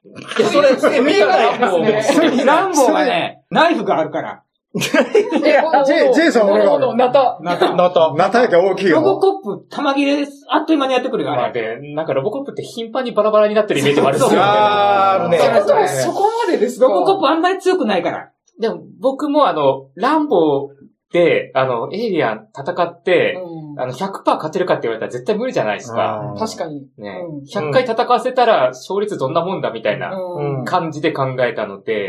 [0.51, 2.43] それ、 それ、見えない ランボーですね。
[2.45, 4.41] ランボーはね、ナイフがあるから。
[4.75, 7.37] え、ジェジェイソン俺が斧、ナタ。
[7.41, 8.15] なんか、のと。
[8.15, 9.17] なたやけ大きいロボよ。
[9.19, 11.79] コップ、弾切れ、あっという間にやってくるよ、まああれ。
[11.79, 14.45] で、なんかロボコップって頻繁にバラバラになってるイメージもあるんですよね。
[14.47, 16.87] あーあるねってことはそこまでですか？
[16.87, 18.29] ロボコップあんまり強くないから。
[18.59, 20.71] でも僕もあの、ランボー
[21.13, 26.33] で、あの、エイリアン戦って、うんあの、100%勝てるかって言われたら絶対無理じゃないですか。
[26.37, 26.81] 確かに。
[26.97, 27.69] ねうん。
[27.69, 32.07] 100回戦わせたら勝率どんなもんだみたいなうんうん感じで考えたので、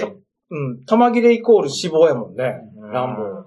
[0.51, 0.85] うん。
[0.87, 2.45] 玉切れイコール死亡やもんね。
[2.93, 3.45] ランボー。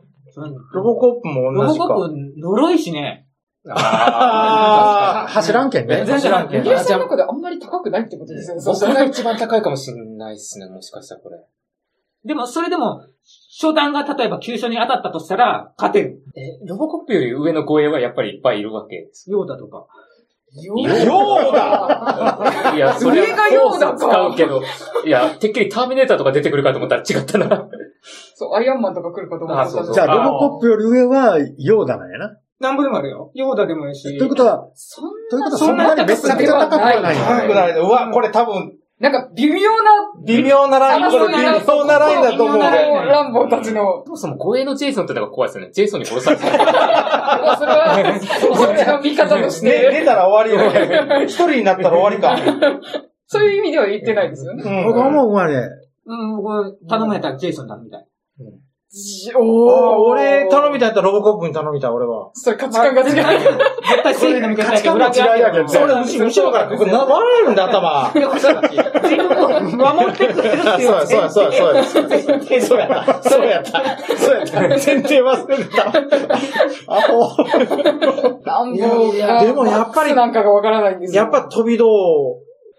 [0.74, 1.88] ロボコップも同じか。
[1.88, 3.28] ロボコップ、呪いしね。
[3.70, 5.98] あー 走らんけんね。
[5.98, 8.62] 全然知らんけどイギリスの中であんまり高くないってことですよね。
[8.64, 11.38] 僕が一番高いかもしれないですね、もしかしたらこれ。
[12.26, 13.02] でも、それでも、
[13.60, 16.22] 初段が例えば急所に当たったとしたら、勝てる。
[16.36, 18.98] え、ロボコップより上の護衛はやっぱりいっぱいいるわけ？
[18.98, 19.32] です。
[19.32, 19.86] ヨーダとか。
[20.64, 24.62] よヨーダいや、それ上がヨーダか使うけど、
[25.06, 27.68] いや、てっきりターミネーターとか出てくるかと思ったら違ったな。
[28.36, 32.38] そう、アイアンマンとか来るかと思ったあそうそうじゃあ、ロボコップより上は、ヨーダなんやな。
[32.60, 33.32] なんぼでもあるよ。
[33.36, 34.18] ヨーダでもいいし。
[34.18, 37.80] ということは、そんということはそんなにめちゃくちゃ高くはないん高やくないね。
[37.82, 42.64] うわ、これ多分、なんか微妙な、微妙なライン、これ微妙なラインだと思うね。
[42.64, 45.72] 微妙なラインランボーたちの、そもそも護衛のジェイソンってのが怖いですよね。
[45.72, 46.50] ジェイソンに殺されてる。
[46.50, 48.20] それは、
[48.58, 50.72] こっちの見方としね、て、出たら終わりよ。
[51.26, 52.82] 一人になったら終わりか。
[53.28, 54.64] そういう意味では言ってないですよね。
[54.66, 55.70] うん僕思うのはね、
[56.06, 58.08] うん、これ、頼まれたらジェイソンだみたい。
[59.36, 62.30] おーお俺、頼みたいやったらロボコップに頼みたい、俺は。
[62.34, 63.10] それ価値観が違う。
[63.12, 63.24] 絶
[64.04, 68.12] 対正義の味方やけど、価値観の違いやけどそれ、後後ろから、これ、な、割れるんだ、頭。
[68.16, 68.42] いや、これ
[69.10, 70.88] 自分を守ってくれるっていう。
[70.88, 71.84] そうや、そうや、そうや、そうや。
[72.62, 73.72] そうやった、そうやった。
[74.18, 74.60] そうやった。
[74.60, 75.88] 前提忘れてた。
[76.88, 77.44] アホ。
[78.44, 81.24] ランボーが、でもやっぱりなんかがわからないんですよ。
[81.24, 81.86] やっぱ飛び道、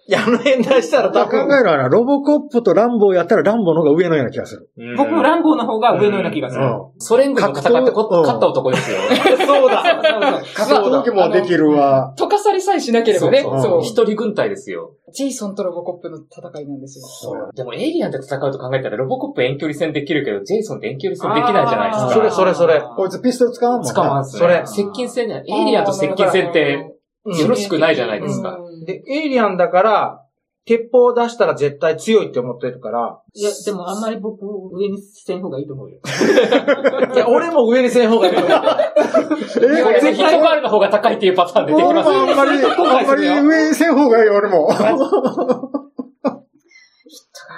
[0.08, 4.70] やの辺出したら多考え分、るのはな、ロボコップとランボーやったらランボーの方が上のような気がする。
[4.96, 6.64] 僕もランボーの方が上のような気がする。
[6.64, 7.00] うん。
[7.00, 8.98] ソ連軍と戦ってこ勝った男ですよ。
[9.46, 10.42] そうだ。
[10.54, 12.14] 格闘技もできるわ。
[12.16, 13.42] 溶かされさえしなければね。
[13.42, 13.80] そうそう。
[13.82, 14.92] 一人軍隊ですよ。
[15.12, 17.50] ジェイソンとロボコップの戦いなんですよ。
[17.54, 22.10] でもエイリアンで戦うと考えたらロボコップ遠距離戦できるけど、ジェイソンって遠距離戦できないじゃないですか。
[22.12, 23.90] それそれそれこいつピストル使わんもんな。
[23.90, 24.40] 使わんすね。
[24.40, 25.42] それ接近戦ね。
[25.46, 26.97] エイリアンと接近戦って、
[27.36, 28.56] よろしくないじゃないですか。
[28.58, 30.24] うんで、エイリアンだから、
[30.64, 35.98] 鉄砲を出したら絶対強いって思ってるから、いや、でもあんまり僕、上にせん方がいいと思うよ。
[37.14, 38.58] いや、俺も上にせん方がいいと思う。
[39.78, 42.14] えこれでヒットバールの方が高いっていうパターン出てき俺ますよ。
[42.14, 44.68] もあんまり、あんまり上にせん方がいい、俺も。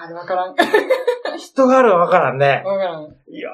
[0.01, 0.55] あわからん。
[1.37, 2.63] 人があるはわからんね。
[2.65, 3.03] わからん。
[3.03, 3.51] いや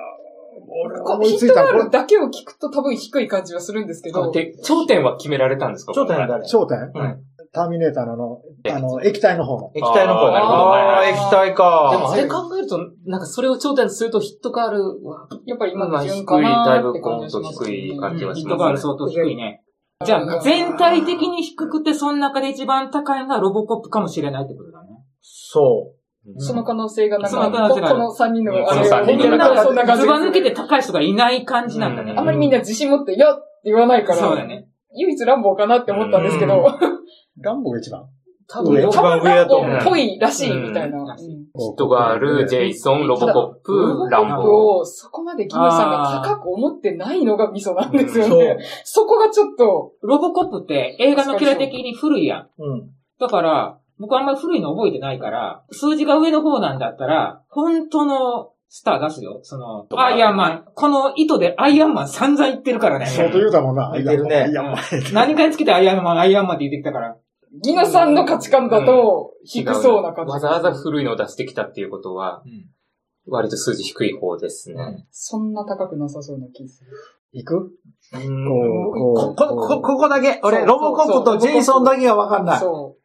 [0.85, 5.93] 俺こ思いヒットガーついたこれ、ルだけを聞くと多分低い感じはするんですけど、で、頂点は決められたんですか？
[5.93, 6.79] 頂点は誰焦点？
[6.95, 7.23] うん。
[7.53, 9.71] ターミネーターのあの、あの、液体の方の。
[9.75, 11.89] 液体の方なるほどああ、液体か。
[11.91, 18.65] でもあれ考えると、なんかそれを頂点とするとヒットガールは、やっぱり今の順かなだいぶーって感じコンとがします低い感じはしヒットますね。
[18.65, 19.63] ガール相当低いね。
[20.05, 24.89] じゃあ、全体的に低くて、その中で一番高いのがロボコップかもしれないってことだね。
[25.23, 25.95] そ
[26.39, 32.13] その可能性がなんその可か、この3人のうんあの三人見てるからそんな感じずば抜けて高い人がいない感じなんだね。
[32.13, 34.69] うんあんまりみんな自信持って、いやって言わないから、そうだね。
[34.95, 36.79] 唯一ランボーかなって思ったんですけうど、
[37.41, 38.07] ランボーが一番。
[38.49, 41.17] 多分ロ一番上やと思うランボーっぽいらしいみたいな。
[41.17, 44.81] ヒットガール、ジェイソン、ロボコッロプ、ボランボー。
[44.81, 48.59] をそこまでギムさんが高く思ってないのがミソなんですよね。
[48.85, 52.41] そこがちょっと、ロボコップって映画のキラ的に古いやん。
[52.41, 52.51] う。
[52.59, 52.91] うん。
[53.19, 59.41] だから、僕あんまり古いの覚えてないから、数字が上の方なんだったら、本当のスター出すよ。
[59.43, 60.65] その、アイアンマン。
[60.75, 63.07] この糸でアイアンマン散々言ってるからね。
[63.07, 63.93] 相当言うたもんな。
[63.95, 64.77] 言ってるねいや、まあ
[65.13, 67.17] 何かにつけてアイアンマン、アイアンマンって言ってきたから。
[67.63, 70.33] ギノさんの価値観だと、低そうな感じ。
[70.33, 72.43] わざわざ古いのを出してきたっていうことは、
[73.27, 75.07] 割と数字低い方ですね。
[75.11, 76.91] そんな高くなさそうな気がする。
[77.33, 77.71] 行く？
[78.13, 80.41] ここう、こう、こ、こ、ここだけ。
[80.43, 82.59] 俺、そうロボコップとジェイソンだけがわかんない。
[82.59, 82.96] そ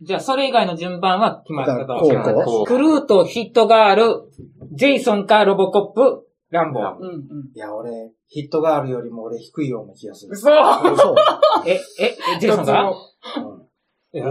[0.00, 1.98] じゃあ、それ以外の順番は決まったと。
[1.98, 4.30] こうこうクルーとヒットガール、
[4.72, 6.96] ジェイソンかロボコップ、ランボー。
[6.98, 7.20] うんうん。
[7.54, 7.90] いや、俺、
[8.26, 10.32] ヒットガールよりも俺低いような気がする。
[10.32, 11.14] 嘘そう。
[11.66, 12.92] え、え、え、ジェイソンが？
[14.14, 14.22] え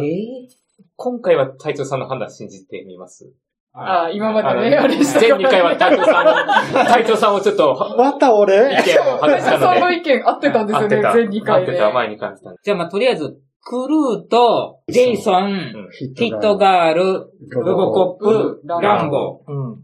[0.95, 3.31] 今回は隊長さんの判断信じてみます。
[3.73, 6.31] ああ、今までね、あれして全2回は隊長さんの、
[6.85, 8.55] 隊長さんをちょっと、また俺？
[8.55, 9.79] 意見を外したので。
[9.79, 11.71] の意見合ってたんですよね、合ってた全2回で。
[11.71, 12.55] 合ってた、前に感じた。
[12.63, 17.03] じゃあ、まあ、とりあえず、クルーと、ジェイソン、うんヒットガール、
[17.49, 19.73] ロボコップ、ランボうん。
[19.73, 19.75] ー。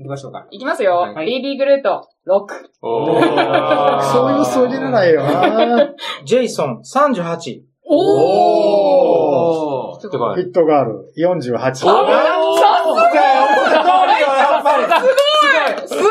[0.00, 0.46] 行きましょうか。
[0.50, 0.96] いきますよ。
[0.96, 2.44] はいベイビーグレート、6。
[2.82, 5.94] おー そういう数字じゃないよな。
[6.26, 7.62] ジェイソン、38。
[7.86, 8.00] おー
[9.92, 10.00] おー。
[10.00, 11.58] ちょっとごめんヒットガール、48。
[11.58, 11.96] さすがや
[14.60, 14.76] っぱ
[15.80, 15.88] り。
[15.88, 16.02] すご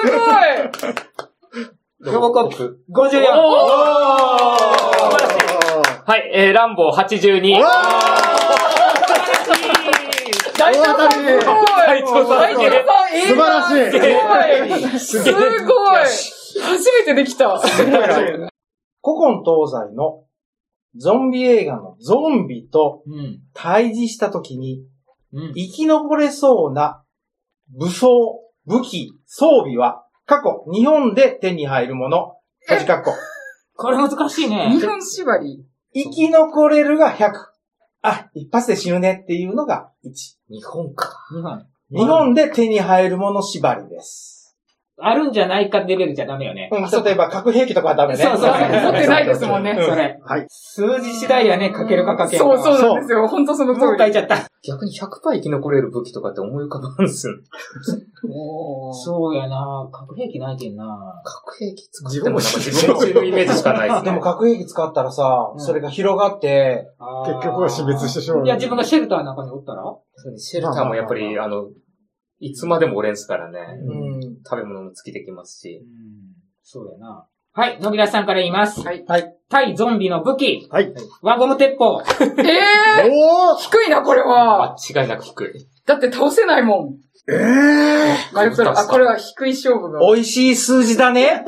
[2.10, 2.98] いロボコップ、54。
[3.06, 4.79] おー
[6.10, 7.62] はい、えー、ランボー82。
[10.58, 13.74] 大丈夫すごい隊長さん大長さん、ええ素晴らし
[14.98, 15.00] い。
[15.00, 16.02] すごいすごい
[16.64, 17.60] 初めてできた。
[17.60, 17.70] 古
[19.04, 20.24] 今東西の
[20.96, 23.42] ゾンビ映画のゾンビとうん。
[23.54, 24.84] 対峙した時に
[25.32, 25.54] うん。
[25.54, 27.04] 生き残れそうな
[27.78, 28.10] 武装、
[28.66, 32.34] 武器、装備は過去日本で手に入るもの。
[32.62, 33.12] 閉じ括弧。
[33.76, 34.84] これ難しいね日。
[34.84, 35.69] 本縛り。
[35.94, 37.32] 生き残れるが100。
[38.02, 40.12] あ、一発で死ぬねっていうのが1。
[40.50, 41.12] 日本か。
[41.32, 41.66] 日本。
[41.92, 44.39] 日本で手に入るもの縛りです。
[45.02, 46.70] あるんじゃないかレベルじゃダメよね。
[46.72, 48.24] うん、例えば核兵器とかはダメね。
[48.24, 49.76] そうそう持ってないですもんね。
[49.80, 50.20] それ。
[50.24, 50.46] はい。
[50.50, 53.28] 数字次第やね、かけるかかけんかそうそうなんですよ。
[53.28, 54.14] 本当その通もう書いり。
[54.14, 54.50] ちゃった。
[54.62, 57.34] 逆に100%生き残れる武器とかって思い浮かばんすよ。
[58.92, 60.86] そうやな核兵器ないけんな
[61.24, 64.10] 核兵器作ってもなんか自分のイメージしかないで。
[64.10, 66.88] でも核兵器使ったらさ、うんそれが広がって、
[67.26, 68.46] 結局は死滅してしまう。
[68.46, 69.84] いや、自分がシェルターの中におったら？
[69.84, 71.68] そうねシェルターもやっぱり、あの、
[72.40, 73.60] いつまでもおれんすからね。
[73.86, 74.22] うん。
[74.44, 75.82] 食べ物も尽きてきますし。
[76.64, 78.82] そうやなはい、野平さんから言います。
[78.82, 79.04] はい。
[79.08, 79.36] はい。
[79.50, 80.68] 対ゾンビの武器。
[80.70, 80.94] はい。
[81.22, 82.02] 輪ゴム鉄砲。
[82.22, 84.76] ええおー低いな、これは。
[84.80, 85.68] 間違いなく低い。
[85.86, 86.98] だって倒せないもん。
[87.30, 90.00] ええ迷ったら、あ、これは低い勝負が。
[90.00, 91.44] 美味しい数字だね。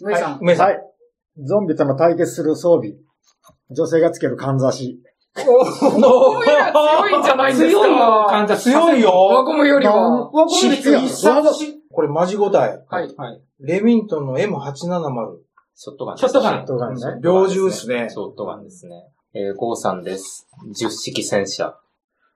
[0.00, 0.38] 梅さん。
[0.40, 0.66] 梅さん。
[0.68, 0.78] はい。
[1.44, 2.94] ゾンビとの対決する装備。
[3.70, 5.00] 女性がつけるかんざし。
[5.42, 9.44] ゴムが強いんじゃないんですか強いよ、強い輪よ。
[9.44, 10.30] ゴムよりは。
[10.30, 11.02] 輪ゴムで強い。
[11.92, 12.82] これマジ5台。
[12.88, 13.14] はい。
[13.16, 13.40] はい。
[13.60, 15.38] レミントンの M870。
[15.76, 19.06] ショットガンショットガンショットガンね猟銃ですねショットガンですね。
[19.34, 20.46] えー、ゴーさんです。
[20.72, 21.76] 10式戦車。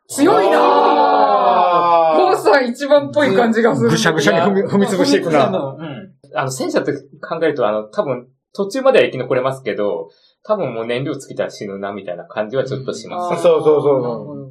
[0.09, 3.91] 強いなーゴーさん一番っぽい感じがする。
[3.91, 5.47] ぐしゃぐしゃに踏み踏み潰していくな。
[5.47, 6.15] うん。
[6.35, 10.11] あの、戦車って考えると、あの、多分、途中までは生き残れますけど、
[10.45, 13.43] 多分もう燃料尽きたら死ぬな、みたいな感じはちょっとします。
[13.43, 14.49] そうそうそう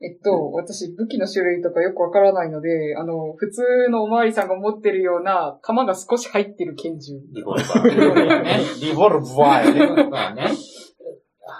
[0.00, 7.14] えっと、私、武器の種類とかよくわからないので、あの、普通のおまわりさんが持ってるような、弾が少し入ってる拳銃。
[7.34, 8.42] リボルバー。
[8.44, 8.60] ね。
[8.80, 10.08] リボルバーやね。
[10.08, 10.52] まあね。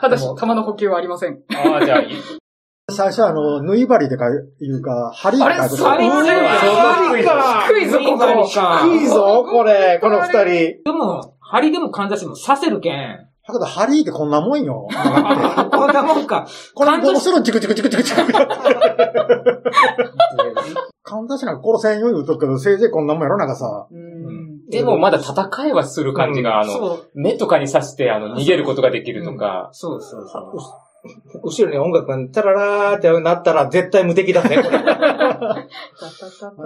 [0.01, 1.41] ただし、弾の補給はありません。
[1.53, 2.09] ああ、じゃあ、いい。
[2.91, 4.31] 最初はあの、縫い針でかい
[4.69, 7.67] うか、針であれかいそれ針か。
[7.69, 8.19] 低いぞ、ここ。
[8.49, 10.45] か低いぞ、これ、この二人。
[10.85, 13.28] でも、針でもかんざしも刺せるけん。
[13.49, 14.87] だけど、針ってこんなもんよ。
[14.93, 16.47] こんなもんか。
[16.75, 18.23] これどうするんチクチクチクチクチク。
[21.03, 23.87] かんざしなんか殺せんよ言うとくけど、せいぜいこんなもんやろ、なんかさ。
[23.91, 24.67] うん。
[24.69, 27.01] でもまだ戦いはする感じが、あの。
[27.15, 30.53] 目とかに刺して、あの、逃げることができるとか、そうそうそう。
[31.43, 34.63] 後ろに音楽がタララーってなったら絶対無敵だね。
[34.63, 34.79] こ れ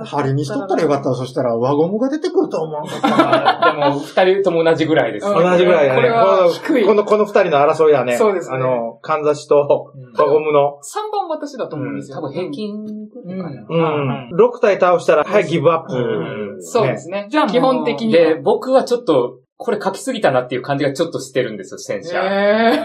[0.05, 2.83] 針にしとったらよかったわそしたら輪ゴムが出てくると思う。
[2.83, 5.97] でも、二人とも同じぐらいです、うん同じぐらいだね。
[5.97, 8.17] これは低いこの、この二人の争いはね。
[8.17, 10.79] そうですねあの、かんざしと、輪ゴムの。
[10.83, 12.19] 3番私だと思うんですよ。
[12.19, 13.69] 多分平均ぐらいかな。
[13.69, 14.31] うん。
[14.35, 15.95] 6体倒したら、はい、ギブアップ。
[15.95, 17.27] うんそうですね。
[17.29, 18.41] じゃあ基本的にで、は。
[18.43, 22.21] 僕はちょっと、これ書きすぎたなっていう感じがちょっとしてるんですよ、戦車。
[22.25, 22.83] え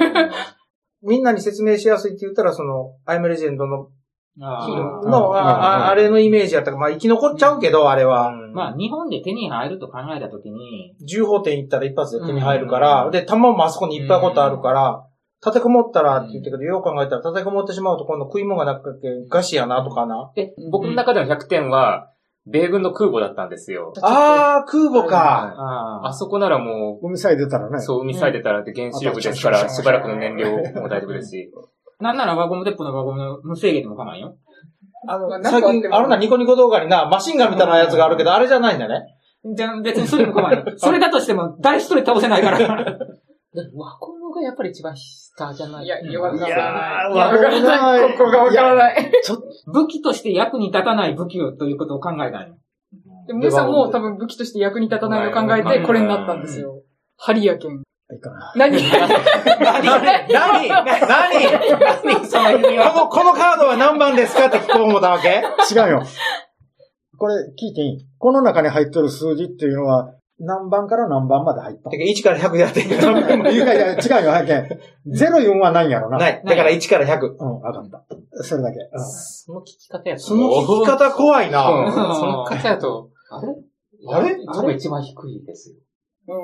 [1.03, 3.89] みんなに説明しやすいって言ったら、その、アイムレジェンドの、
[4.38, 6.77] の、あれのイメージやったか。
[6.77, 8.27] ら、まあ生き残っちゃうけど、あれは。
[8.27, 8.53] うん。
[8.53, 13.12] まあ、日本で手に入ると考えたときに、銃砲店行ったら一発で手に入るかうら、ん。
[13.12, 15.07] で、弾もあそこにいっぱいことあるから、
[15.43, 20.31] 立てこもったらって言ったけど、よう考えたら立てこもってしまうと今度食い物がなくて餓死やなとかな。
[20.36, 22.12] で、僕の中での100点は、
[22.49, 23.93] 米軍の空母だったんですよ。
[24.01, 25.53] あー、空母か。
[25.57, 27.81] ああそこならも海さえ出たらねう、。
[27.81, 31.51] そう、海さえ出たらって原子力ですから、しばらくの燃料も大丈夫ですし。
[31.99, 34.36] なんなら輪ゴム鉄砲の輪ゴムの無制限でも構わんよ。
[35.07, 39.01] あの、まあなんか最近、あるな、ニコニコ動画にな、マシンガンみたいなやつがあるけど、あれじゃないんだね。
[39.55, 40.65] じゃあ別にそれでも構わんよ。
[40.77, 42.60] それだとしても誰一人倒せないから。
[43.53, 45.86] でもワコムがやっぱり一番下じゃない？
[45.86, 47.12] いや、よわからいやない。
[47.12, 48.17] ーいやわからない。
[48.17, 49.12] ここがわからない。
[49.73, 52.49] 武器として役に立たない武器をということを考えたん。
[52.49, 52.57] よ。
[53.27, 56.83] で、ムーさんも多分武器として役に立たないのを考えて、これになったんですよ。
[57.17, 57.71] ハリアケン。
[58.13, 58.53] いいかな。
[58.55, 58.77] 何？
[58.77, 59.10] 何？
[60.29, 60.69] 何？
[60.69, 61.49] 何？
[62.77, 63.97] この、このカードは何？
[63.97, 66.03] 番ですかって聞こう思ったわけ違うよ。
[67.17, 71.89] これ聞いていいこの中に入ってる数字っていうのは、何番から何番まで入った？
[71.89, 73.54] てか1から100でやってる。
[73.54, 74.80] いやいや、違うよ、拝見。
[75.13, 76.17] 04はないんやろな。
[76.17, 76.41] ない。
[76.45, 77.36] だから1から100。
[77.39, 78.43] うん、わかった。
[78.43, 78.78] それだけ。
[78.78, 80.21] うんその聞き方やと。
[80.23, 81.52] その聞き方怖いうん。
[81.52, 81.63] な。
[82.19, 83.56] その方やと、あれ？
[84.10, 84.36] あれ？
[84.54, 85.76] 多分一番低いですよ。
[85.78, 85.84] うん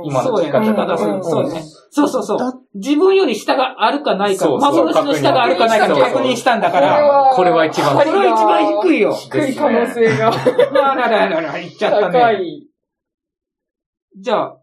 [0.05, 0.69] 今のそうやね。
[0.69, 1.61] 聞き方ただうんそうね。
[1.91, 2.39] そうそうそう。
[2.75, 9.13] 自分より下があるかないか、そうそう幻の下があるかないか確認確認したんだから、は、これは一番これは一番低いよ。
[9.13, 12.19] 低い可能性が あらららら、いっちゃったね。
[12.19, 12.67] 高い。
[14.17, 14.59] じゃあ、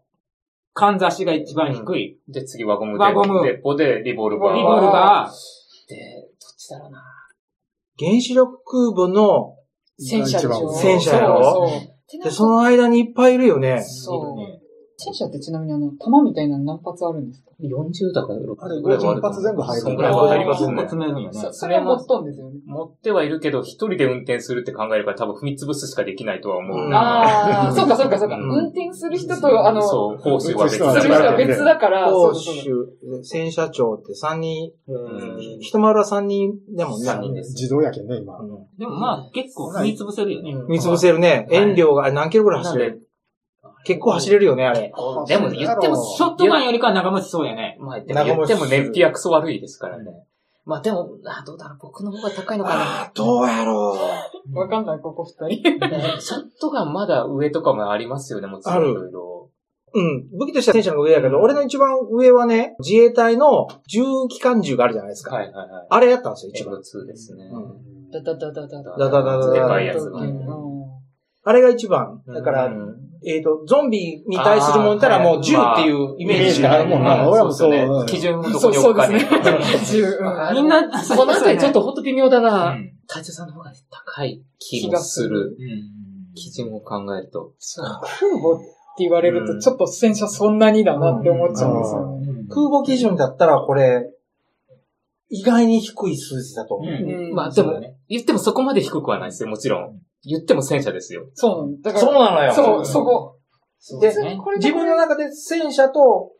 [0.73, 2.19] かんざしが一番低い。
[2.27, 4.53] で、次輪ゴムで、輪ゴムで、ポでリボルバー。
[4.55, 5.31] リボルバ
[5.87, 5.95] で、
[6.39, 7.03] どっちだろうな。
[7.99, 9.55] 原子力空母の、
[9.99, 10.73] 戦車でしょ。
[10.73, 11.69] 戦車やろ
[12.23, 13.81] で、その間にいっぱいいるよね。
[13.83, 14.60] そう。
[15.03, 20.87] 戦車ってちなみにあの、弾みたいなの何発あるんですか？40だから6あれぐらいはあると思う50発全部入るそんぐらいは入りますね。
[21.33, 22.59] そそれは持っとんですよね。
[22.65, 26.77] 持ってはいるけど、一人で運転するって考えれば多分踏み潰すしかできないとは思う。
[26.85, 28.35] うんああ、そうかそうかそうか。
[28.35, 37.05] うん運転する人と、あの、すそう、報酬は別る人は別だから、そ砲うだそうだ手、戦車長って3人、うん一丸は3人でもんね。
[37.05, 38.39] 三人です自動やけんね、今。
[38.39, 40.53] うんでもまあ、結構踏み潰せるよね。
[40.67, 41.47] 見潰せるね。
[41.49, 43.07] はい遠慮が、何キロぐらい走れる？
[43.83, 44.91] 結構走れるよね、あれ。
[45.27, 47.77] でも言っても、ショットガンよりかは長持ちそうやね。
[47.79, 50.11] まあ、でも言っても燃費はクソ悪いですからね。
[50.63, 53.11] まあでも、あどうだろう、僕の方が高いのかな。
[53.15, 53.97] どうやろ
[54.53, 54.57] う。
[54.57, 55.63] わかんない、ここ二人。
[56.21, 58.75] ショットガンまだ上とかもありますよね、もちろん。
[58.75, 59.11] ある
[59.93, 60.29] うん。
[60.37, 65.35] 武器としては戦車の上やけど、俺の一番上はね、自衛隊の重機関銃があるじゃないですか。
[65.35, 65.87] はいはいはい。
[65.89, 66.75] あれやったんですよ、一番。
[66.75, 67.49] 2ですね。
[67.51, 68.97] うんダダダダダダ。
[68.97, 70.19] ダダダダダでかいやつが。
[70.19, 70.80] うん
[71.43, 72.21] あれが一番。
[72.27, 79.85] だから、うんえっ、と、ゾンビに対するもんたらもう銃っていうイメージしかないもんなうん俺もそうですね基準をどそうこに置くかそうですねね。
[79.85, 82.69] 銃うんみんな、このあたりちょっとほんと微妙だうな。
[82.71, 85.55] ん隊長さんの方が高い気もする。
[86.33, 87.53] 基準を考えると。
[87.77, 87.87] 空
[88.39, 88.59] 母っ
[88.97, 92.45] て言われると、ちょっと戦車そんなにだなって思っちゃうんですよね。
[92.49, 94.09] 空母基準だったらこれ、
[95.29, 96.91] 意外に低い数字だと思う。
[96.91, 100.01] うんまあでも、言ってもそこまで低くはないですよ、もちろん。
[100.23, 101.25] 言っても戦車ですよ。
[101.33, 101.81] そうなの。
[101.81, 102.53] だから、そうなのよ。
[102.53, 103.37] そう、そこ。
[103.99, 104.13] で
[104.57, 106.33] 自分の中で戦車と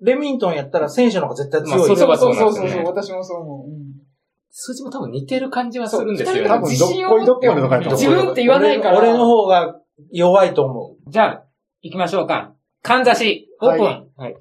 [0.00, 1.78] レミントンやったら戦車の方が絶対強い。
[1.78, 3.92] まあそそうそうそうそう私もそう思ううん。
[4.50, 8.98] 数字も多分似てる感じはするんですよそう多分、どっこいどっこいのとかやと思う自分って言わないから。
[8.98, 9.80] 俺俺の方が
[10.10, 11.44] 弱いと思じゃあ、
[11.82, 12.52] 行きましょうか。
[12.82, 13.84] かんざし、オープン。
[13.84, 14.36] ははい。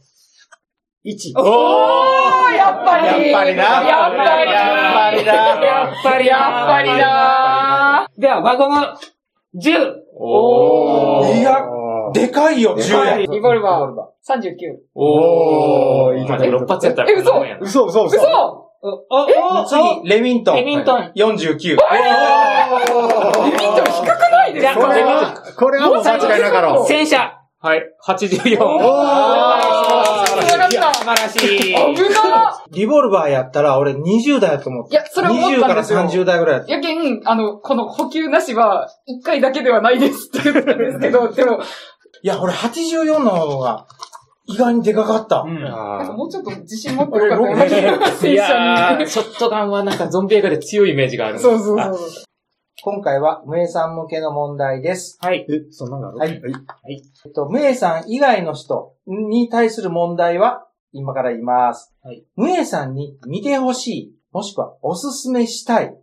[1.06, 1.40] 1。
[1.40, 1.42] う。
[1.42, 8.78] おーやっぱりやっぱりなやっぱりやっぱりなやっぱりやっぱりなでは、輪ゴム、
[9.60, 9.94] 10!
[10.16, 11.40] おー。
[11.40, 11.60] いや
[12.14, 13.18] でかいよ、10や。
[13.18, 14.78] リボルバー、39。
[14.96, 16.18] おー。
[16.20, 18.18] いいとこまあでも6発やったらえ嘘嘘嘘嘘。
[18.18, 18.68] 嘘
[19.68, 20.56] 次、レミントン。
[20.58, 21.12] レミントン。
[21.16, 21.16] 49。
[21.16, 21.78] リミッ
[23.76, 24.76] ト低くないですか？
[24.76, 26.88] これは、これはもう間違いなかろう。
[26.88, 27.40] 戦車。
[27.60, 27.84] はい。
[28.08, 28.58] 84。
[28.64, 31.96] おあー素晴らしい素晴らしい。
[31.96, 34.94] 危なリボルバーやったら俺20代だと思って。
[34.94, 36.00] いや、それ思ったん20からですよ。
[36.00, 36.72] 30代ぐらいやった。
[36.74, 41.60] やけん、あの、この補給なしは、1回だけではないですって言ったんですけど、でも、
[42.24, 43.88] いや、俺84の方が
[44.46, 45.42] 意外にでかかった。
[45.42, 47.64] うんなんかあもうちょっと自信持ってよかったよね。
[47.64, 48.98] ーい戦や。
[49.00, 52.31] ー、 ショットガンはなんかゾンビ映画で強いイメージがあるんですそうそうそう。
[52.84, 55.20] 今回は、ムエさん向けの問題です。
[55.22, 55.46] はい。
[55.48, 56.18] え、そんなのある？
[56.20, 56.50] はいは
[56.90, 57.04] い。
[57.26, 61.94] えっと、ムエさん以外の人に対する問題は、今から言います。
[62.04, 65.96] はいムエさんに見てほしい、もしくはおすすめしたい、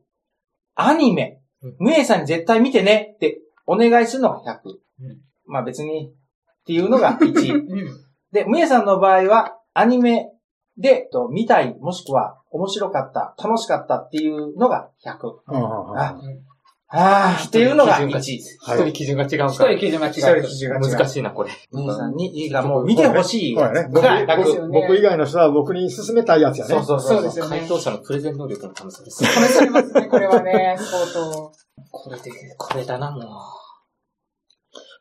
[0.76, 4.68] アニメ、うんムエさんに絶対見てねってお願いするのが100。
[4.68, 7.54] うんまあ別に、っていうのが 1。
[7.54, 7.86] うん。
[8.30, 10.30] で、ムエさんの場合は、アニメ
[10.76, 15.18] で、えっと見たい、もしくは面白かった、楽しかったっていうのが100。
[15.48, 16.47] うんうんうん
[16.90, 18.18] あ、あーっていうのが1。
[18.18, 19.78] 一人基準が違う一人から。
[19.78, 20.12] 基準が違う。
[20.12, 21.50] 一人基準が違う難しいな、これ。
[21.70, 23.88] ムエさんに、いいかもう見てほしいそうやね。
[23.92, 24.36] 僕が100。
[24.38, 26.74] ですよね僕以外の人は僕に勧めたいやつやね。
[26.74, 27.68] そうそうそうですよね回。
[27.68, 29.24] 答者のプレゼン能力の試さです。
[29.24, 31.52] 試されますね、これはね、 相当。
[31.90, 33.22] これで、これだな、もう。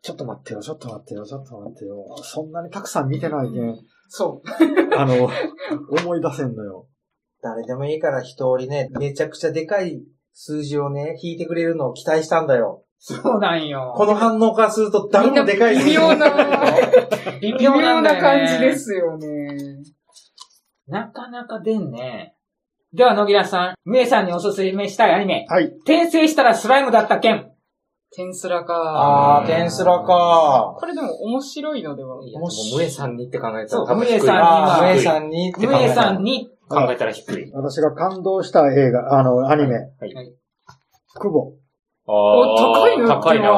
[0.01, 2.05] ちょっと待ってよ、ちょっと待ってよ、ちょっと待ってよ。
[2.21, 3.77] そんなにたくさん見てないけん。
[4.09, 4.49] そう。
[4.97, 5.29] あの、
[5.89, 6.87] 思い出せんのよ。
[7.41, 10.01] 誰でもいいから一人ね、めちゃくちゃでかい
[10.39, 12.83] 数字をね、引いてくれるのを期待したんだよ。
[12.99, 13.95] そうなんよ。
[13.97, 16.29] この反応からすると誰もでかい微妙な、
[17.41, 18.75] 微 微妙な感じで。
[18.75, 19.27] すよね。
[20.87, 22.35] なかなか出んね。
[22.93, 25.47] では、野木らさん、みえさんにおすすめしたいアニメ。
[25.49, 25.65] はい。
[25.65, 27.51] 転生したらスライムだった件。
[28.15, 28.75] テンスラか。
[28.75, 30.75] あー、テンスラか。
[30.79, 32.23] これでも面白いのでは。
[32.23, 34.19] いや、もう、ムエさんにって考えたそうら多分低い。
[34.21, 37.51] ムエさんにあー、はムエさんにってみえさんに、考えたら低い。
[37.53, 39.75] 私が感動した映画、あの、アニメ。
[39.75, 40.33] はいはい
[41.19, 41.53] 久保。
[42.09, 43.49] あー高いの高いな。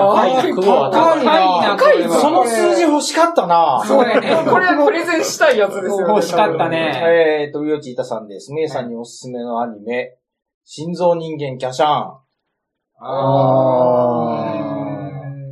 [0.92, 3.84] 高いな高いぞその数字欲しかったな。
[3.86, 4.28] そうやね。
[4.50, 6.08] これはプレゼンしたいやつですよね。
[6.08, 7.46] 欲しかったね。
[7.46, 8.52] えーと、ウヨチータさんです。
[8.54, 10.18] メイさんにおすすめのアニメ、
[10.64, 12.14] 心臓人間キャシャン。
[13.02, 14.69] あー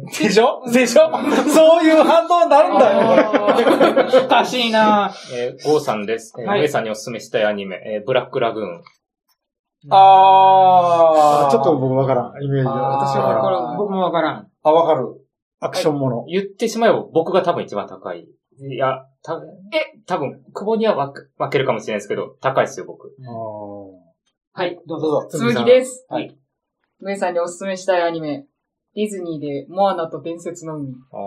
[0.07, 0.63] でしょ？
[0.71, 1.09] でしょ？
[1.49, 3.15] そういう反応になるんだよ、こ
[4.01, 4.19] れ。
[4.25, 6.33] おかしいなえー、ゴーさんです。
[6.39, 8.83] えーはいさんにお勧めしたいアニメ、えーブラックラグーン。
[9.89, 11.51] あー。
[11.51, 12.43] ちょっと僕わからん。
[12.43, 12.67] イメージ。
[12.67, 12.71] 私
[13.17, 13.77] はわからん。
[13.77, 14.47] 僕もわからん。
[14.63, 15.07] あ、わかる。
[15.59, 16.25] アクションもの。
[16.27, 18.27] 言ってしまえば僕が多分一番高い。
[18.59, 19.39] いや、た
[19.71, 23.13] え、多分、久保には負けるかもしれないですけど、高いですよ、僕。
[24.53, 25.11] はい、どうぞ。
[25.11, 25.37] どうぞ。
[25.37, 26.07] 続きです。
[26.09, 26.35] はい。
[26.99, 28.47] メイさんにおすすめしたいアニメ。
[28.97, 30.89] ディズニーでモアナと伝説の海。
[31.13, 31.17] あ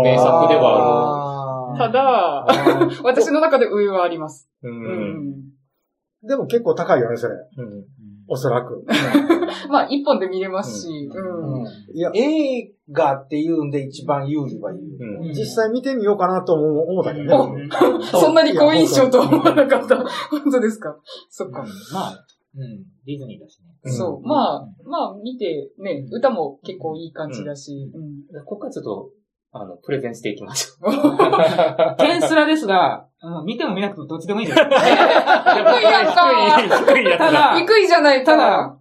[0.00, 2.46] あ名作ではああーただ、
[3.02, 4.50] 私の中で上はあります。
[4.62, 4.70] る。
[4.70, 4.74] う。
[4.74, 6.26] うんん。
[6.28, 7.34] でも結構高いよね、それ。
[7.34, 7.84] うん。
[8.28, 8.84] おそらく。
[9.70, 11.62] まあ、一本で見れますし、ううん。
[11.62, 15.26] んいや、映画っていうんで一番有利は有利。
[15.26, 15.32] うん。
[15.32, 17.68] 実際見てみようかなと思思ったけどね。
[18.02, 19.96] そんなに好印象とは思わなかった。
[19.96, 20.94] 本当ですか？
[21.30, 21.62] そっか。
[21.94, 23.68] まあ、うん、ディズニーだしね。
[23.86, 24.26] うんそう。
[24.26, 27.90] まあ、まあ、見て、ね、歌も結構いい感じだし。
[27.94, 28.44] うん。
[28.44, 29.10] ここからちょっと、
[29.52, 31.96] あの、プレゼンしていきましょう。
[31.98, 33.06] テンスラですが、
[33.46, 34.58] 見ても見なくてもどっちでもいいです。
[34.58, 37.26] 低 いやんか低い、低いやつだ。
[37.26, 38.76] ただ、低いじゃない、ただ、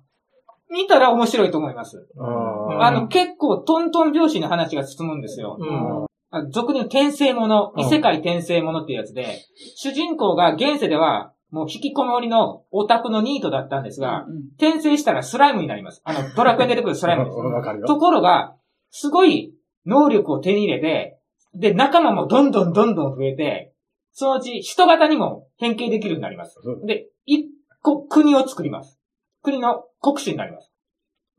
[0.69, 2.07] 見たら面白いと思います。
[2.19, 5.57] ああの、結構トントン拍子に話が進むんですよ。
[5.59, 6.51] うん。
[6.51, 9.39] 俗に転生もの、うん異世界転生ものっていうやつで、
[9.75, 16.01] 主人公が現世では、もう引きこもりのオタクのニートだったんですが、うん転生したらスライムになります。
[16.03, 17.37] あの、ドラクエに出てくるスライムです。
[17.39, 17.87] わかるよ。
[17.87, 18.55] ところが、
[18.89, 19.53] すごい
[19.85, 21.17] 能力を手に入れて、
[21.53, 23.73] で、仲間もどんどんどんどん増えて、
[24.11, 26.59] そのうち人型にも変形できるようになります。
[26.61, 27.47] うんで、一
[27.81, 28.99] 個国を作ります。
[29.41, 30.73] 国の国主になります。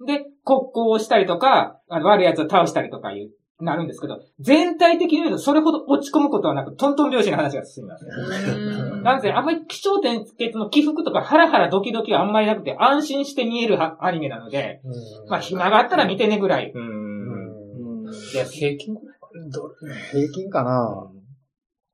[0.07, 8.05] で、国交をしたりとか、あの悪い奴を倒したりとかいう、なるんですけど、全体的に言うとそれほど落ち込むことはなく、トントン拍子の話が進みます。
[8.05, 14.83] うんなんせ、あんまり気象点結の起伏とかハラハラドキドキはあんまりなくて、安心して見えるはアニメなので、
[15.29, 16.71] まあ暇があったら見てねぐらい。
[16.75, 16.79] う。
[16.79, 19.19] うんんで平均ぐらい
[19.51, 19.71] ど
[20.13, 21.11] 平均かな？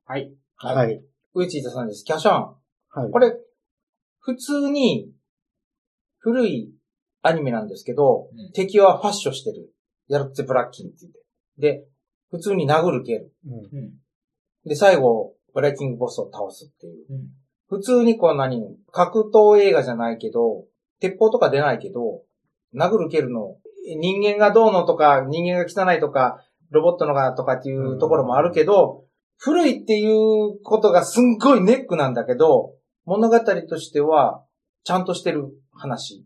[0.05, 0.33] はい。
[0.55, 1.01] はい。
[1.33, 2.03] ウイチータさんです。
[2.03, 2.41] キャシャン。
[2.89, 3.11] はい。
[3.11, 3.33] これ、
[4.19, 5.09] 普通に、
[6.19, 6.71] 古い
[7.21, 9.73] アニメなんですけど、うん敵はファッションしてる。
[10.09, 11.22] ヤルッツェ・ブラッキンって言って。
[11.57, 11.85] で、
[12.31, 13.33] 普通に殴る蹴る。
[13.45, 13.93] うんうん。
[14.65, 17.05] で、最後、ブレイキングボスを倒すっていう。
[17.09, 17.27] うん
[17.73, 20.65] 普通にこんなに、格闘映画じゃないけど、
[20.99, 22.21] 鉄砲とか出ないけど、
[22.75, 23.57] 殴る蹴るの、
[23.97, 29.05] 人間がどうのとか、人間が汚いとか、ロボットのがとかっていうところもあるけど、
[29.37, 32.75] 古いっていうことがすんごいネックなんだけど、
[33.05, 34.43] 物語としては、
[34.83, 36.25] ちゃんとしてる話。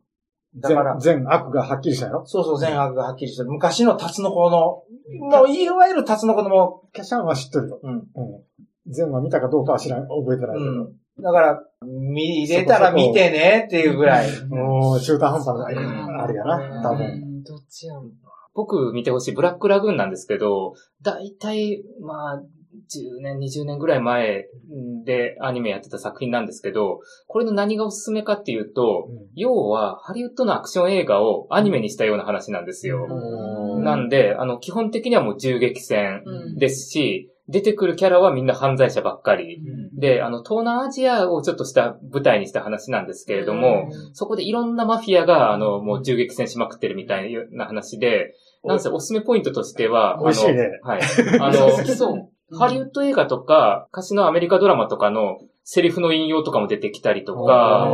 [0.60, 3.50] だから、全全悪がはっきりしたやろそうそう、善悪がはっきりしてる。
[3.50, 4.84] 昔のタツノコの、
[5.30, 7.80] もう、いわゆるタツノコのもキャシャンは知っとるよ。
[7.84, 7.94] う、うん。
[7.96, 8.04] うん。
[8.88, 10.72] 全は見たかどうかは知らん、覚えてないけど。
[10.72, 10.74] う
[11.20, 11.22] ん。
[11.22, 14.30] だから、見れたら見てねっていうぐらい。
[14.48, 17.08] もう中途半端な、んあれやな、多う分。
[17.08, 18.12] んどっちやろう。
[18.54, 22.44] 僕見てほしいブラックラグーンなんですけど、だいたい、まあ、
[22.90, 24.48] 10年、20年ぐらい前
[25.06, 29.28] でアニメやってた作品なんですけど、これの何がおすすめかっていうと、うん。
[29.36, 33.08] 要はハリウッドのアクション映画をアニメにしたような話なんですよ。
[33.10, 33.84] うん。
[33.84, 36.56] なんで、あの、基本的にはもう銃撃戦うん。
[36.56, 39.62] ですし、出てくるキャラはみんな犯罪者ばっかり。
[39.94, 48.34] で、あの、東南アジアをちょっとした舞台にした話なんですけれども、そこでいろんなマフィアが、あの、もう銃撃戦しまくってるみたいな話で、
[48.66, 50.80] なんせおすすめポイントとしては、あの美味しいね。
[50.84, 51.02] はい。
[51.40, 52.30] あの、 そう。
[52.58, 57.90] ハリウッド映画とか、昔のアメリカドラマとかのセリフの引用とかも出てきたりとか、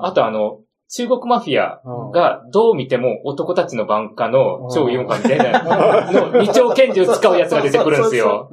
[0.00, 0.60] あとあの、
[0.92, 2.10] 中国マフィアうん。
[2.10, 8.48] がどう見ても男たちの番家の超四冠みたいなの二丁拳銃使うやつが出てくるんですよ。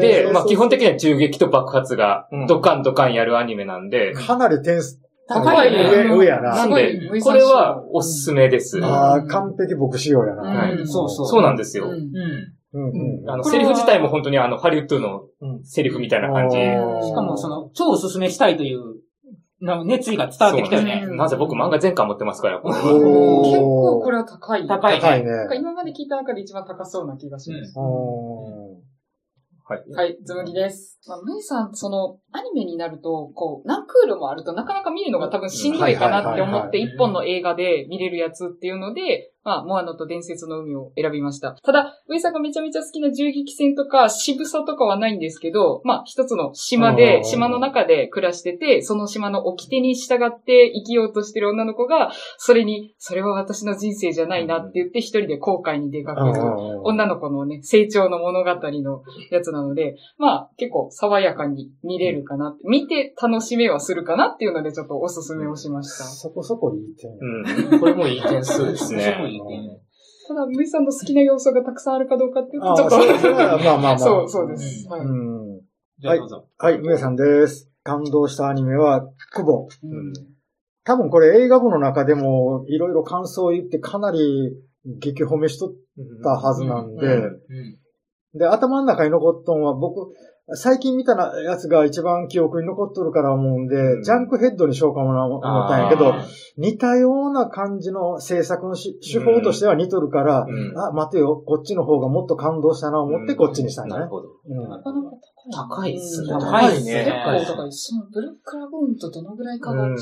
[0.00, 2.46] で、まあ基本的には銃撃と爆発がうん。
[2.46, 4.98] ドカンドカンやるアニメなんで、かなり点数、
[5.34, 6.54] 高いね上、上やな。
[6.54, 8.84] なんで、無これはおすすめです。
[8.84, 10.42] ああ、完璧牧師用やな。
[10.42, 11.26] はいうんそうそう。
[11.26, 11.86] そうなんですよ。
[11.86, 12.00] うんうん。
[12.72, 13.30] うんうん。
[13.30, 15.22] あの、セリフ自体も本当にあの、ハリウッドの
[15.64, 16.56] セリフみたいな感じ。
[16.56, 19.00] しかも、その、超おすすめしたいという
[19.62, 21.04] の熱意が伝わってきたよね。
[21.06, 22.88] うんなぜ僕漫画全巻持ってますから、これ結
[23.60, 24.66] 構これは高い。
[24.66, 27.74] 高いね今まで聞いた中で一番高そうな気がします。
[29.70, 29.82] はい。
[29.94, 30.98] はい、つむぎです。
[31.06, 41.56] まあ、メイさん、その、アニメになると、こう、何クールもあるとなかなか見るのが多分しんどいかなって思って、一本の映画で見れるやつっていうので、まあ、モアノと伝説の海を選びました。
[41.64, 56.82] ただ、上さんがめちゃめちゃ好きな銃撃戦とか、渋さとかはないんですけど、まあ、一つの島うで、ん島の中で暮らしてて、その島の掟に従って生きようとしてる女の子が、それに、それは私の人生じゃないなって言って一人で後悔に出かける。
[56.84, 66.04] 女の子のね、成長の物語のやつなので、まあ結構爽やかに見れるかなって、見て楽しめはするかなっていうのでちょっとおすすめをしました。
[66.04, 67.10] そこそこいい点。
[67.72, 67.80] うん。
[67.80, 69.39] これもいい点数ですね。
[70.28, 72.96] ただ、ムイさんの好きな要素がたくさんあるかどうかっていうと、あちょっと。
[72.96, 73.98] そうそれはまあまあまあ。
[73.98, 74.88] そう、そうです。
[74.88, 75.00] はい。
[75.00, 76.48] あどうぞ。
[76.58, 77.68] はい、梅さんです。
[77.82, 79.68] 感動したアニメは、久保。
[79.82, 80.12] うん
[80.84, 84.56] 多分これ映画部の中でもいろいろ感想を言ってかなり
[84.98, 85.74] 激褒めしとっ
[86.24, 87.40] たはずなんで、うん
[88.34, 90.12] で、頭の中に残っとんは僕、
[90.54, 91.12] 最近見た
[91.44, 94.02] やつが一番記憶に残っとるから思うんで、うん。
[94.02, 96.26] ジャンクヘッドにしようかもな思ったんやけどあ、
[96.56, 100.78] 似たような感じの制作のし手法としては似とるから、うん。
[100.78, 104.00] あ、待てよ、こっちの方がもっと感動したな思ってこっちにしたんだね。
[104.00, 104.28] なるほど。
[104.44, 104.68] うん。
[104.68, 105.10] なかなか
[105.76, 106.32] 高いっすね。
[106.32, 106.40] うん。
[106.40, 107.72] 高いっす結ね構高い。
[107.72, 109.96] そのブラックラグーンとどのぐらいかが違う。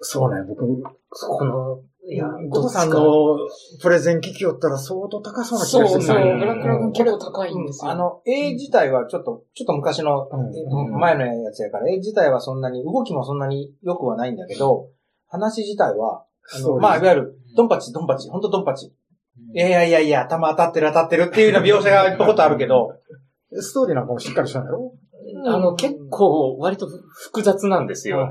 [0.00, 0.66] そうね、僕、
[1.08, 3.36] この、いや、ゴトさんの
[3.82, 6.38] プレゼン聞きよったら相当高そうな気そうそう、がするね。
[6.38, 7.90] ブラックラグーン結構高いんですよ。
[7.90, 11.00] あの、絵自体はちょっと、ちょっと昔の、うん。
[11.00, 14.88] 前のやつやから、絵自体はそんなに、動きもそんなに良くはないんだけど、
[15.28, 16.24] 話自体は、
[16.80, 18.86] まあ、いわゆる、ドンパチ、ドンパチ、ほんとドンパチ。
[19.54, 22.92] いやいやいやいや、頭当たってる当たってるっていうような描写が いっぱいことあるけど、
[23.52, 24.92] ストーリーなんかもしっかりしたんやろ？
[25.46, 28.28] あの、結構、割と複雑なんですよ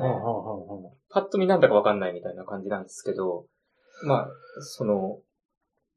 [1.09, 3.45] パッと見なんだかわかんないみたいな感じなんですけど、
[4.03, 4.27] まあ、
[4.61, 5.19] その、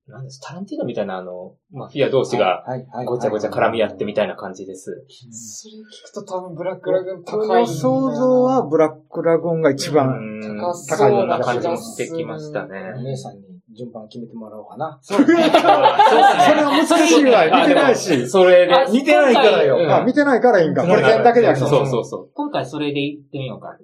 [0.08, 5.04] なんです、タランティーノみたいなあの、マフィア同士がはいはいごちゃごちゃ絡み合ってみたいな感じです。
[5.10, 7.60] それ聞くと多分ブラックラグーン僕高いんだよな。
[7.60, 10.10] の想像はブラックラグーンが一番、う
[10.54, 12.94] ん高そそなうんな感じもしてきましたね。
[12.96, 13.42] お姉さんに
[13.76, 14.98] 順番決めてもらおうかな。
[15.02, 15.42] そうですね。
[15.42, 18.28] それは難しいわ、見てないし。
[18.28, 19.76] それで、あ似てないからよ。
[19.76, 20.82] うんあ、見てないからいいんか。
[20.84, 21.68] プレゼンだけじゃなくて。
[21.68, 22.30] そうそうそう。
[22.34, 23.76] 今回それで行ってみようか。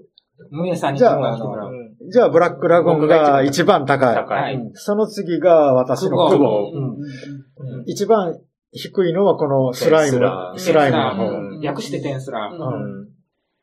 [0.50, 1.72] むえさんにじゃあ順番来てもらう。
[2.10, 4.14] じゃあ、ブラックラグーンが一番高い。
[4.14, 4.34] 高。
[4.34, 4.58] はいい。
[4.74, 6.70] その次が私の久保久保。
[6.74, 8.38] うんうんうん一番
[8.72, 10.20] 低いのはこのスライム。
[10.56, 11.24] スライムの方。
[11.28, 12.56] うん略してテンスラー。
[12.56, 13.08] うんうん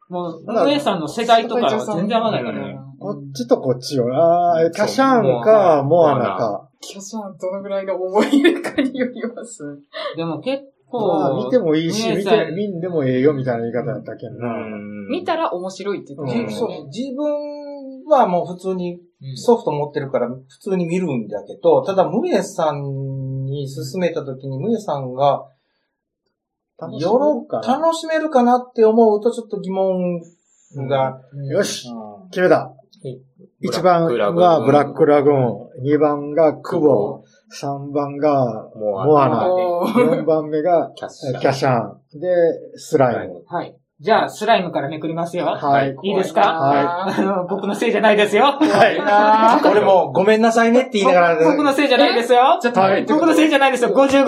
[0.10, 2.78] もう、むえさんの世代とかは全然合わないからね。
[3.00, 4.08] こっちとこっちよ。
[4.14, 6.70] あーキャシャンか、モアナか。
[6.82, 9.64] キャシャンどのぐらいの思い入れかによります？
[10.18, 14.48] でも結ま構、あ、見てもいいし、見て見んでもええよみたいな言い方やったけんな。
[15.10, 16.44] 見たら面白いって言ってた。
[16.48, 16.54] ね。
[16.54, 19.00] そう自分はもう普通に
[19.36, 25.48] ソフト持ってるから普通に見るんだけど、ただ、ムエさんに勧めたときに、ムエさんが、
[26.80, 30.22] 楽よろ、楽しめるかなって思うとちょっと疑問
[30.90, 32.30] が、よし、うん。
[32.30, 32.74] 決めた。
[33.64, 42.28] 1番はブラックラグーン、2番がクボ、3番がモモアナ、おー4番目がキャッシャキャシャン、で、
[42.76, 43.44] スライム。
[43.48, 43.76] はい。
[44.00, 45.46] じゃあ、スライムからめくりますよ。
[45.46, 45.96] はい。
[46.02, 46.42] いいですか？
[46.42, 48.46] はあの、僕のせいじゃないですよ。
[48.46, 49.70] はい。
[49.72, 52.58] 俺もごめんなさいねって言いながら、僕のせいじゃないですよ。
[52.60, 53.14] ちょっとはい待って。
[53.14, 53.92] 僕のせいじゃないですよ。
[53.92, 54.26] 55。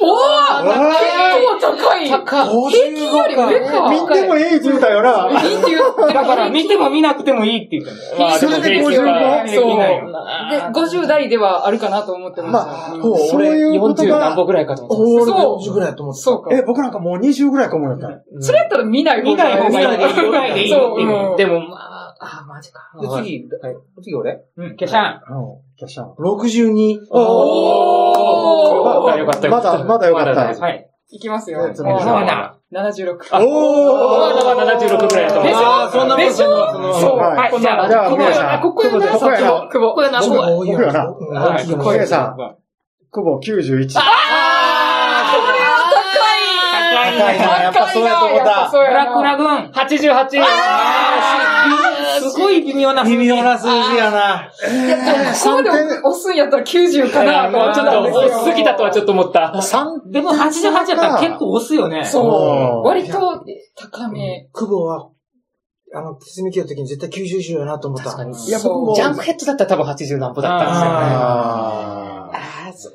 [0.00, 3.90] おー結構高い高平均より上か。
[3.90, 5.30] 見てもええって言うたよな。
[5.42, 8.30] いいって言ってだから、見ても見なくてもいいって言ったの。
[8.38, 10.12] それで平均は55平均だよ
[10.50, 12.66] で、50代ではあるかなと思ってました。
[12.66, 16.24] まあうんそうそういうこと40何が、歩ぐらいかと思って俺そう40ぐらいだと思ってた。
[16.24, 16.54] そうか。
[16.54, 18.08] え、僕なんかもう20ぐらいかもやった。
[18.40, 20.10] それやったら見ない方見ない方がいい。
[20.10, 20.70] い見ないでいい。
[20.70, 22.80] そううんでも、まあ、あ、マジか。
[23.00, 23.48] で、次、
[24.02, 24.42] 次俺？
[24.56, 25.20] うん、ケシャン。
[25.28, 26.14] うん、キャシャン。
[26.14, 26.98] ?62。
[27.10, 28.03] おー
[28.34, 29.48] よかったよかった。
[29.48, 30.90] まだまだよかったまだはい。
[31.10, 31.68] いきますよ。
[31.68, 32.56] えつむぎさんモアナ。
[32.72, 33.18] 76。
[33.30, 35.48] あおモアナは76ぐらいだと思う。
[35.48, 35.58] でしょ？
[35.58, 36.46] あーそんなもんでしょ
[37.00, 37.18] そう。
[37.18, 39.88] はいはい、じゃあ、じゃあここ宮さんやここやな、ここやな久保。
[39.90, 41.66] ここやな、ここや僕僕よなはい。
[41.68, 42.36] 僕小宮さん
[43.12, 43.94] 久保91。
[43.94, 44.00] 高
[47.32, 48.70] いな、やっぱそうやと思った。
[48.72, 49.72] ブラックラグーン。
[49.72, 50.40] 88!
[52.30, 54.50] すごい微妙な微妙な数字やな。
[55.34, 59.52] そうでも押すんやったら90かなと思ってもうちょっとたんですすぎたとはちょっと思った。
[59.54, 62.04] 3でも88やったら結構押すよね。
[62.04, 62.86] そう。
[62.86, 63.44] 割と
[63.76, 64.48] 高め。
[64.52, 65.10] 久保は、
[65.94, 68.06] あの、キスミキの時に絶対90以上やなと思った。
[68.10, 68.48] 確かに。
[68.48, 71.93] いや僕もジャンクヘッドだったら多分80何歩だったんですよね。
[72.74, 72.88] ち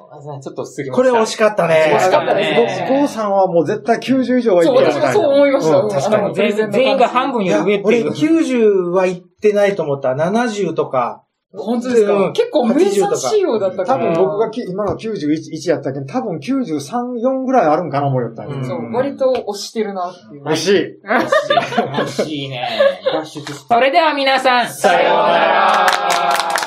[0.49, 0.91] ょっと過ぎました。
[0.93, 1.93] これ惜しかったね。
[1.95, 5.77] 惜しかったですゴーさんはもう絶対90以上はいっそう、てる私もそう思いました。
[5.79, 8.11] うん確かに全員全員が半分いや、より上って俺いう。
[8.11, 10.09] 90は行ってないと思った。
[10.09, 11.23] 70とか。
[11.51, 14.13] 本当ですか、うん結構名産仕様だったか多ら。
[14.13, 16.77] 分僕がき今の91やったけど、多分93、
[17.23, 20.43] 4ぐらいあるんかな思ったうんそう、割と押してるなっていう。
[20.43, 20.99] 惜しい。
[21.03, 22.69] 惜しいね。
[23.11, 26.58] 脱出それでは皆さん、さようなら